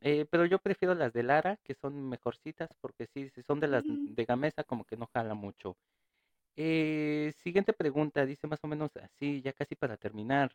eh, 0.00 0.26
pero 0.30 0.46
yo 0.46 0.58
prefiero 0.58 0.94
las 0.94 1.12
de 1.12 1.22
Lara, 1.22 1.58
que 1.64 1.74
son 1.74 2.08
mejorcitas, 2.08 2.68
porque 2.80 3.06
sí, 3.06 3.30
si 3.30 3.42
son 3.42 3.60
de 3.60 3.68
las 3.68 3.84
Ujú. 3.88 4.14
de 4.16 4.24
Gamesa, 4.24 4.64
como 4.64 4.84
que 4.84 4.96
no 4.96 5.08
jala 5.12 5.34
mucho. 5.34 5.76
Eh, 6.56 7.32
siguiente 7.36 7.72
pregunta, 7.72 8.26
dice 8.26 8.46
más 8.48 8.60
o 8.62 8.68
menos 8.68 8.96
así, 8.96 9.42
ya 9.42 9.52
casi 9.52 9.76
para 9.76 9.96
terminar. 9.96 10.54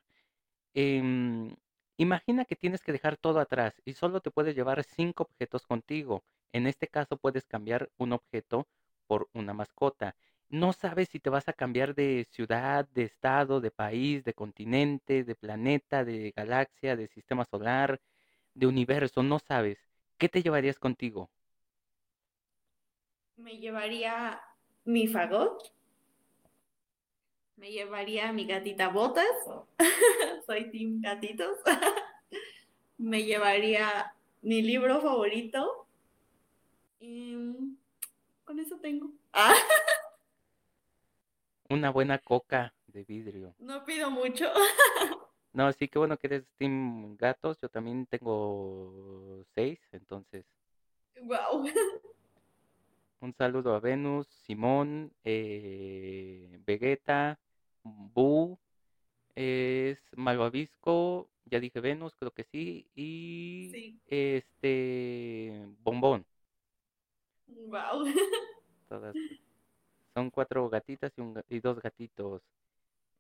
Em, 0.75 1.55
imagina 1.97 2.45
que 2.45 2.55
tienes 2.55 2.81
que 2.83 2.91
dejar 2.91 3.17
todo 3.17 3.39
atrás 3.39 3.81
y 3.85 3.93
solo 3.93 4.21
te 4.21 4.31
puedes 4.31 4.55
llevar 4.55 4.83
cinco 4.83 5.23
objetos 5.23 5.65
contigo. 5.67 6.23
En 6.51 6.67
este 6.67 6.87
caso 6.87 7.17
puedes 7.17 7.45
cambiar 7.47 7.91
un 7.97 8.13
objeto 8.13 8.67
por 9.07 9.29
una 9.33 9.53
mascota. 9.53 10.15
No 10.49 10.73
sabes 10.73 11.09
si 11.09 11.19
te 11.19 11.29
vas 11.29 11.47
a 11.49 11.53
cambiar 11.53 11.95
de 11.95 12.25
ciudad, 12.31 12.87
de 12.89 13.03
estado, 13.03 13.61
de 13.61 13.71
país, 13.71 14.23
de 14.23 14.33
continente, 14.33 15.23
de 15.23 15.35
planeta, 15.35 16.03
de 16.05 16.31
galaxia, 16.35 16.95
de 16.95 17.07
sistema 17.07 17.45
solar, 17.45 17.99
de 18.55 18.67
universo, 18.67 19.23
no 19.23 19.39
sabes. 19.39 19.79
¿Qué 20.17 20.29
te 20.29 20.41
llevarías 20.43 20.79
contigo? 20.79 21.29
Me 23.37 23.57
llevaría 23.57 24.41
mi 24.85 25.07
fagot. 25.07 25.71
Me 27.55 27.71
llevaría 27.71 28.31
mi 28.33 28.45
gatita 28.45 28.89
Botas. 28.89 29.25
Soy 30.45 30.69
Team 30.71 31.01
Gatitos. 31.01 31.57
Me 32.97 33.23
llevaría 33.23 34.13
mi 34.41 34.61
libro 34.61 35.01
favorito. 35.01 35.87
Y 36.99 37.35
con 38.45 38.59
eso 38.59 38.77
tengo. 38.79 39.11
Una 41.69 41.89
buena 41.89 42.19
coca 42.19 42.73
de 42.87 43.03
vidrio. 43.03 43.53
no 43.59 43.83
pido 43.85 44.09
mucho. 44.09 44.45
No, 45.53 45.71
sí, 45.73 45.87
qué 45.87 45.99
bueno 45.99 46.17
que 46.17 46.27
eres 46.27 46.45
Team 46.57 47.15
Gatos. 47.17 47.59
Yo 47.61 47.69
también 47.69 48.05
tengo 48.07 49.43
seis, 49.55 49.79
entonces 49.91 50.45
Wow. 51.21 51.65
un 53.21 53.33
saludo 53.33 53.75
a 53.75 53.79
Venus, 53.79 54.27
Simón, 54.45 55.13
eh, 55.23 56.59
Vegeta, 56.65 57.39
Boo, 57.83 58.59
es 59.35 59.99
Malvavisco, 60.17 61.29
ya 61.45 61.59
dije 61.59 61.79
Venus, 61.81 62.15
creo 62.17 62.31
que 62.31 62.43
sí, 62.45 62.87
y 62.95 63.69
Sí. 63.71 63.99
este 64.07 65.65
Bombón. 65.83 66.25
Wow. 67.47 68.05
Todas 68.87 69.15
son 70.13 70.29
cuatro 70.31 70.69
gatitas 70.69 71.11
y, 71.17 71.21
un 71.21 71.43
y 71.49 71.59
dos 71.59 71.79
gatitos. 71.81 72.41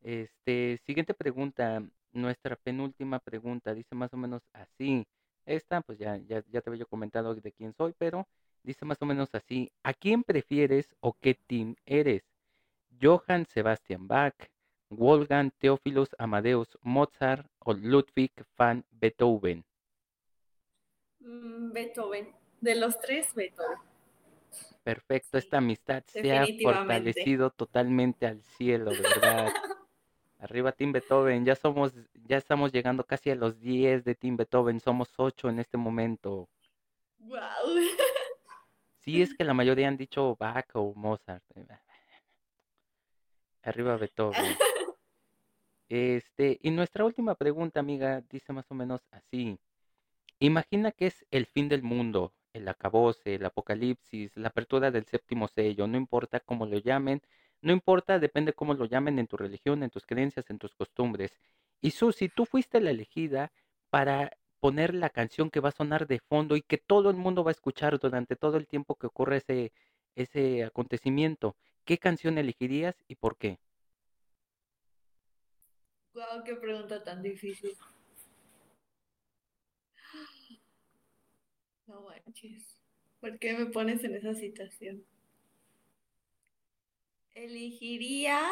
Este, 0.01 0.79
siguiente 0.85 1.13
pregunta, 1.13 1.83
nuestra 2.13 2.55
penúltima 2.55 3.19
pregunta, 3.19 3.73
dice 3.73 3.95
más 3.95 4.13
o 4.13 4.17
menos 4.17 4.43
así. 4.53 5.05
Esta, 5.45 5.81
pues 5.81 5.97
ya, 5.99 6.17
ya, 6.17 6.43
ya 6.49 6.61
te 6.61 6.69
había 6.69 6.85
comentado 6.85 7.35
de 7.35 7.51
quién 7.51 7.73
soy, 7.73 7.93
pero 7.97 8.27
dice 8.63 8.85
más 8.85 9.01
o 9.01 9.05
menos 9.05 9.33
así. 9.33 9.71
¿A 9.83 9.93
quién 9.93 10.23
prefieres 10.23 10.95
o 11.01 11.13
qué 11.19 11.33
team 11.33 11.75
eres? 11.85 12.23
¿Johann 13.01 13.45
Sebastian 13.47 14.07
Bach, 14.07 14.35
Wolfgang 14.89 15.51
Theophilus 15.59 16.09
Amadeus 16.17 16.77
Mozart 16.81 17.47
o 17.59 17.73
Ludwig 17.73 18.31
van 18.57 18.85
Beethoven? 18.91 19.65
Mm, 21.19 21.73
Beethoven. 21.73 22.33
De 22.61 22.75
los 22.75 22.97
tres, 22.99 23.33
Beethoven. 23.33 23.79
Perfecto, 24.83 25.37
esta 25.37 25.57
amistad 25.57 26.03
se 26.07 26.33
ha 26.33 26.47
fortalecido 26.61 27.49
totalmente 27.51 28.27
al 28.27 28.43
cielo, 28.43 28.91
de 28.91 29.01
verdad. 29.01 29.53
Arriba 30.43 30.73
Team 30.73 30.91
Beethoven, 30.91 31.45
ya 31.45 31.55
somos, 31.55 31.93
ya 32.27 32.35
estamos 32.35 32.73
llegando 32.73 33.05
casi 33.05 33.29
a 33.29 33.35
los 33.35 33.61
10 33.61 34.03
de 34.03 34.13
Team 34.13 34.35
Beethoven, 34.35 34.81
somos 34.81 35.13
8 35.15 35.47
en 35.47 35.59
este 35.59 35.77
momento. 35.77 36.49
Wow. 37.19 37.39
Sí, 38.97 39.21
es 39.21 39.33
que 39.33 39.45
la 39.45 39.53
mayoría 39.53 39.87
han 39.87 39.95
dicho 39.95 40.35
Bach 40.35 40.67
o 40.73 40.93
Mozart. 40.95 41.45
Arriba 43.61 43.95
Beethoven. 43.95 44.57
Este, 45.87 46.59
y 46.61 46.71
nuestra 46.71 47.05
última 47.05 47.35
pregunta, 47.35 47.79
amiga, 47.79 48.21
dice 48.29 48.51
más 48.51 48.69
o 48.69 48.75
menos 48.75 49.01
así. 49.11 49.57
Imagina 50.39 50.91
que 50.91 51.07
es 51.07 51.25
el 51.31 51.45
fin 51.45 51.69
del 51.69 51.83
mundo, 51.83 52.33
el 52.51 52.67
acabose, 52.67 53.35
el 53.35 53.45
apocalipsis, 53.45 54.35
la 54.35 54.49
apertura 54.49 54.91
del 54.91 55.05
séptimo 55.05 55.47
sello, 55.47 55.87
no 55.87 55.95
importa 55.95 56.41
cómo 56.41 56.65
lo 56.65 56.79
llamen, 56.79 57.21
no 57.63 57.71
importa, 57.71 58.19
depende 58.19 58.53
cómo 58.53 58.73
lo 58.73 58.85
llamen 58.85 59.19
en 59.19 59.27
tu 59.27 59.37
religión, 59.37 59.83
en 59.83 59.89
tus 59.89 60.05
creencias, 60.05 60.49
en 60.49 60.59
tus 60.59 60.75
costumbres. 60.75 61.31
Y 61.81 61.91
Susi, 61.91 62.27
tú 62.27 62.45
fuiste 62.45 62.81
la 62.81 62.91
elegida 62.91 63.51
para 63.89 64.37
poner 64.59 64.93
la 64.93 65.09
canción 65.09 65.49
que 65.49 65.61
va 65.61 65.69
a 65.69 65.71
sonar 65.71 66.05
de 66.07 66.19
fondo 66.19 66.57
y 66.57 66.61
que 66.61 66.77
todo 66.77 67.09
el 67.09 67.15
mundo 67.15 67.43
va 67.43 67.51
a 67.51 67.57
escuchar 67.57 67.97
durante 67.99 68.35
todo 68.35 68.57
el 68.57 68.67
tiempo 68.67 68.95
que 68.95 69.07
ocurre 69.07 69.37
ese, 69.37 69.71
ese 70.15 70.65
acontecimiento. 70.65 71.55
¿Qué 71.85 71.97
canción 71.97 72.37
elegirías 72.37 72.95
y 73.07 73.15
por 73.15 73.37
qué? 73.37 73.59
Wow, 76.13 76.43
qué 76.45 76.55
pregunta 76.55 77.01
tan 77.01 77.21
difícil. 77.23 77.71
No 81.87 82.01
manches. 82.01 82.77
¿Por 83.21 83.39
qué 83.39 83.53
me 83.53 83.67
pones 83.67 84.03
en 84.03 84.15
esa 84.15 84.33
situación? 84.33 85.05
Elegiría 87.35 88.49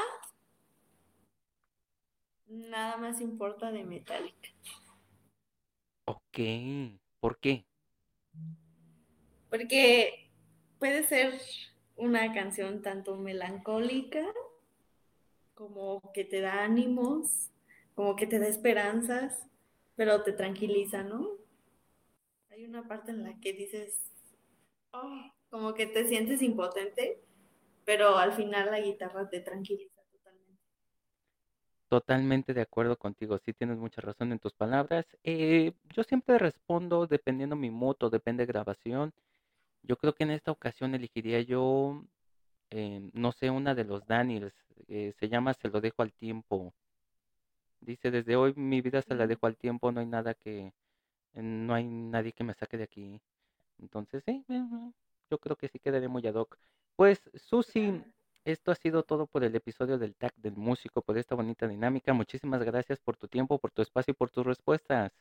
Nada 2.51 2.97
más 2.97 3.21
importa 3.21 3.71
de 3.71 3.85
Metallica. 3.85 4.49
Ok, 6.03 6.39
¿por 7.21 7.39
qué? 7.39 7.65
Porque 9.49 10.29
puede 10.77 11.03
ser 11.03 11.39
una 11.95 12.33
canción 12.33 12.81
tanto 12.81 13.15
melancólica 13.15 14.25
como 15.53 16.01
que 16.13 16.25
te 16.25 16.41
da 16.41 16.65
ánimos, 16.65 17.51
como 17.95 18.17
que 18.17 18.27
te 18.27 18.37
da 18.37 18.47
esperanzas, 18.47 19.39
pero 19.95 20.21
te 20.23 20.33
tranquiliza, 20.33 21.03
¿no? 21.03 21.29
Hay 22.49 22.65
una 22.65 22.85
parte 22.85 23.11
en 23.11 23.23
la 23.23 23.39
que 23.39 23.53
dices, 23.53 24.11
oh, 24.91 25.31
como 25.49 25.73
que 25.73 25.85
te 25.85 26.05
sientes 26.05 26.41
impotente, 26.41 27.21
pero 27.85 28.17
al 28.17 28.33
final 28.33 28.71
la 28.71 28.79
guitarra 28.81 29.29
te 29.29 29.41
tranquiliza 29.41 30.01
totalmente. 30.11 30.63
Totalmente 31.89 32.53
de 32.55 32.61
acuerdo 32.61 32.97
contigo, 32.97 33.37
sí 33.45 33.53
tienes 33.53 33.77
mucha 33.77 34.01
razón 34.01 34.31
en 34.31 34.39
tus 34.39 34.53
palabras. 34.53 35.05
Eh, 35.23 35.73
yo 35.95 36.03
siempre 36.03 36.39
respondo 36.39 37.05
dependiendo 37.07 37.55
mi 37.55 37.69
mood 37.69 37.97
o 38.01 38.09
depende 38.09 38.43
de 38.45 38.51
grabación. 38.53 39.13
Yo 39.83 39.97
creo 39.97 40.13
que 40.15 40.23
en 40.25 40.31
esta 40.31 40.51
ocasión 40.51 40.95
elegiría 40.95 41.41
yo, 41.41 42.03
eh, 42.71 43.09
no 43.13 43.31
sé, 43.33 43.49
una 43.51 43.75
de 43.75 43.85
los 43.85 44.05
Daniels. 44.07 44.53
eh, 44.89 45.13
se 45.19 45.29
llama 45.29 45.53
Se 45.55 45.69
lo 45.69 45.81
dejo 45.81 46.03
al 46.03 46.13
tiempo. 46.13 46.73
Dice, 47.81 48.11
desde 48.11 48.35
hoy 48.37 48.53
mi 48.55 48.81
vida 48.81 49.01
se 49.01 49.13
la 49.15 49.27
Mm, 49.27 49.27
dejo 49.27 49.45
al 49.47 49.57
tiempo, 49.57 49.91
no 49.91 49.99
hay 49.99 50.05
nada 50.05 50.33
que, 50.35 50.73
no 51.35 51.73
hay 51.75 51.85
nadie 51.85 52.33
que 52.33 52.43
me 52.45 52.53
saque 52.55 52.77
de 52.77 52.83
aquí. 52.85 53.21
Entonces, 53.79 54.23
sí, 54.25 54.45
eh, 54.49 54.91
yo 55.31 55.39
creo 55.39 55.55
que 55.57 55.69
sí 55.69 55.79
quedaré 55.79 56.07
muy 56.09 56.25
ad 56.27 56.35
hoc. 56.35 56.57
Pues, 57.01 57.19
Susi, 57.33 57.99
esto 58.45 58.69
ha 58.69 58.75
sido 58.75 59.01
todo 59.01 59.25
por 59.25 59.43
el 59.43 59.55
episodio 59.55 59.97
del 59.97 60.13
Tag 60.13 60.35
del 60.35 60.55
Músico, 60.55 61.01
por 61.01 61.17
esta 61.17 61.33
bonita 61.33 61.67
dinámica. 61.67 62.13
Muchísimas 62.13 62.61
gracias 62.61 62.99
por 62.99 63.17
tu 63.17 63.27
tiempo, 63.27 63.57
por 63.57 63.71
tu 63.71 63.81
espacio 63.81 64.11
y 64.11 64.13
por 64.13 64.29
tus 64.29 64.45
respuestas. 64.45 65.11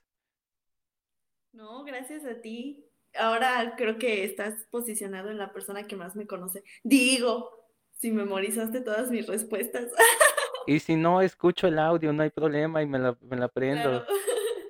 No, 1.55 1.83
gracias 1.85 2.27
a 2.27 2.39
ti. 2.39 2.85
Ahora 3.19 3.77
creo 3.79 3.97
que 3.97 4.25
estás 4.25 4.67
posicionado 4.71 5.31
en 5.31 5.39
la 5.39 5.55
persona 5.55 5.87
que 5.87 5.97
más 5.97 6.15
me 6.17 6.27
conoce. 6.27 6.65
Digo, 6.85 7.51
si 7.97 8.11
memorizaste 8.13 8.83
todas 8.83 9.11
mis 9.11 9.27
respuestas. 9.27 9.87
Y 10.67 10.81
si 10.81 10.97
no 10.97 11.23
escucho 11.23 11.67
el 11.67 11.79
audio, 11.79 12.13
no 12.13 12.23
hay 12.23 12.29
problema 12.29 12.83
y 12.83 12.87
me 12.87 12.99
la, 12.99 13.17
me 13.23 13.39
la 13.39 13.49
Claro. 13.49 14.01
aprendo. 14.01 14.07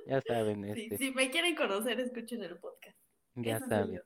Ya 0.07 0.21
saben, 0.21 0.63
Sí, 0.77 0.83
este, 0.83 0.97
si 0.97 1.11
me 1.11 1.29
quieren 1.29 1.57
conocer, 1.57 1.99
escuchen 1.99 2.45
el 2.45 2.57
podcast. 2.59 3.00
Ya 3.35 3.61
saben. 3.61 3.97
yo. 3.97 4.03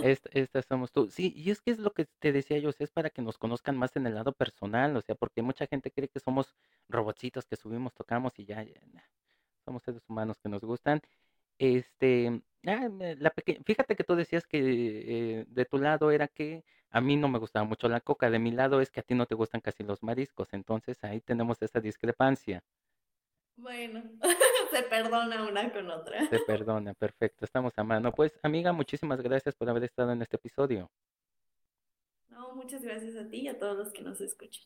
Est- 0.00 0.26
estas 0.32 0.66
somos 0.66 0.92
tú. 0.92 1.08
Sí, 1.10 1.32
y 1.36 1.50
es 1.50 1.60
que 1.62 1.70
es 1.72 1.78
lo 1.78 1.92
que 1.92 2.06
te 2.20 2.32
decía 2.32 2.58
yo, 2.58 2.70
o 2.70 2.72
sea, 2.72 2.84
es 2.84 2.90
para 2.92 3.10
que 3.10 3.22
nos 3.22 3.38
conozcan 3.38 3.76
más 3.76 3.96
en 3.96 4.06
el 4.06 4.14
lado 4.14 4.32
personal, 4.32 4.96
o 4.96 5.02
sea, 5.02 5.14
porque 5.14 5.42
mucha 5.42 5.66
gente 5.66 5.90
cree 5.90 6.08
que 6.08 6.20
somos 6.20 6.54
robotcitos 6.88 7.46
que 7.46 7.56
subimos, 7.56 7.94
tocamos 7.94 8.38
y 8.38 8.44
ya, 8.46 8.62
ya, 8.62 8.80
nah, 8.92 9.02
somos 9.64 9.82
seres 9.82 10.02
humanos 10.08 10.38
que 10.42 10.48
nos 10.48 10.62
gustan. 10.62 11.00
Este, 11.58 12.42
ah, 12.66 12.88
me- 12.90 13.16
la 13.16 13.30
peque- 13.30 13.60
fíjate 13.64 13.96
que 13.96 14.04
tú 14.04 14.16
decías 14.16 14.46
que 14.46 15.40
eh, 15.40 15.46
de 15.48 15.64
tu 15.66 15.78
lado 15.78 16.10
era 16.10 16.28
que 16.28 16.64
a 16.90 17.00
mí 17.00 17.16
no 17.16 17.28
me 17.28 17.38
gustaba 17.38 17.64
mucho 17.66 17.88
la 17.88 18.00
coca, 18.00 18.30
de 18.30 18.38
mi 18.38 18.52
lado 18.52 18.80
es 18.80 18.90
que 18.90 19.00
a 19.00 19.02
ti 19.04 19.14
no 19.14 19.26
te 19.26 19.34
gustan 19.34 19.60
casi 19.60 19.84
los 19.84 20.02
mariscos, 20.02 20.52
entonces 20.52 21.02
ahí 21.04 21.20
tenemos 21.20 21.62
esa 21.62 21.80
discrepancia. 21.80 22.62
Bueno, 23.56 24.02
se 24.76 24.82
perdona 24.82 25.48
una 25.48 25.72
con 25.72 25.90
otra. 25.90 26.28
Se 26.28 26.38
perdona, 26.40 26.92
perfecto, 26.94 27.44
estamos 27.44 27.72
a 27.76 27.84
mano. 27.84 28.12
Pues, 28.12 28.38
amiga, 28.42 28.72
muchísimas 28.72 29.20
gracias 29.22 29.54
por 29.54 29.70
haber 29.70 29.84
estado 29.84 30.12
en 30.12 30.20
este 30.20 30.36
episodio. 30.36 30.90
No, 32.28 32.54
muchas 32.54 32.82
gracias 32.82 33.16
a 33.16 33.28
ti 33.28 33.40
y 33.40 33.48
a 33.48 33.58
todos 33.58 33.76
los 33.76 33.92
que 33.92 34.02
nos 34.02 34.20
escuchan. 34.20 34.64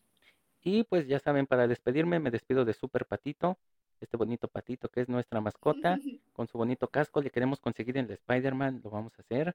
Y 0.63 0.83
pues 0.85 1.07
ya 1.07 1.21
saben, 1.21 1.47
para 1.47 1.69
despedirme 1.69 2.19
me 2.19 2.31
despido 2.31 2.65
de 2.65 2.75
Super 2.75 3.07
Patito, 3.07 3.57
este 4.01 4.17
bonito 4.17 4.49
patito 4.49 4.89
que 4.89 5.03
es 5.03 5.09
nuestra 5.09 5.41
mascota, 5.41 5.99
con 6.33 6.49
su 6.49 6.59
bonito 6.59 6.89
casco, 6.89 7.23
le 7.23 7.31
queremos 7.31 7.61
conseguir 7.61 7.97
el 7.97 8.11
Spider-Man, 8.11 8.81
lo 8.83 8.91
vamos 8.91 9.13
a 9.17 9.23
hacer. 9.23 9.55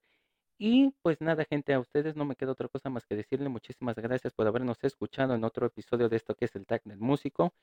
Y 0.57 0.91
pues 1.01 1.19
nada, 1.19 1.43
gente, 1.43 1.73
a 1.73 1.79
ustedes 1.79 2.15
no 2.15 2.23
me 2.23 2.37
queda 2.37 2.53
otra 2.53 2.69
cosa 2.69 2.89
más 2.89 3.05
que 3.05 3.15
decirle 3.15 3.49
muchísimas 3.49 3.97
gracias 3.97 4.33
por 4.33 4.47
habernos 4.47 4.81
escuchado 4.83 5.35
en 5.35 5.43
otro 5.43 5.65
episodio 5.65 6.07
de 6.07 6.15
esto 6.15 6.33
que 6.33 6.45
es 6.45 6.55
el 6.55 6.65
Tag 6.65 6.81
del 6.85 6.99
Músico. 6.99 7.53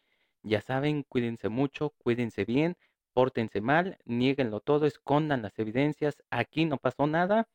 Ya 0.42 0.60
saben, 0.60 1.04
cuídense 1.04 1.48
mucho, 1.48 1.90
cuídense 1.98 2.44
bien, 2.44 2.76
pórtense 3.12 3.60
mal, 3.60 3.98
nieguenlo 4.04 4.60
todo, 4.60 4.86
escondan 4.86 5.42
las 5.42 5.58
evidencias, 5.58 6.22
aquí 6.30 6.64
no 6.64 6.78
pasó 6.78 7.06
nada. 7.06 7.48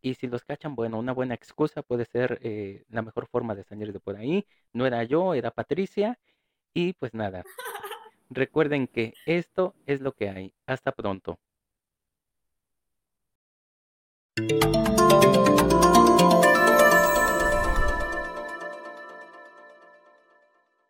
Y 0.00 0.14
si 0.14 0.28
los 0.28 0.44
cachan, 0.44 0.76
bueno, 0.76 0.98
una 0.98 1.12
buena 1.12 1.34
excusa 1.34 1.82
puede 1.82 2.04
ser 2.04 2.38
eh, 2.42 2.84
la 2.88 3.02
mejor 3.02 3.26
forma 3.26 3.54
de 3.56 3.64
salir 3.64 3.92
de 3.92 4.00
por 4.00 4.16
ahí. 4.16 4.46
No 4.72 4.86
era 4.86 5.02
yo, 5.02 5.34
era 5.34 5.50
Patricia. 5.50 6.18
Y 6.72 6.92
pues 6.92 7.14
nada, 7.14 7.42
recuerden 8.30 8.86
que 8.86 9.14
esto 9.26 9.74
es 9.86 10.00
lo 10.00 10.12
que 10.12 10.30
hay. 10.30 10.54
Hasta 10.66 10.92
pronto. 10.92 11.40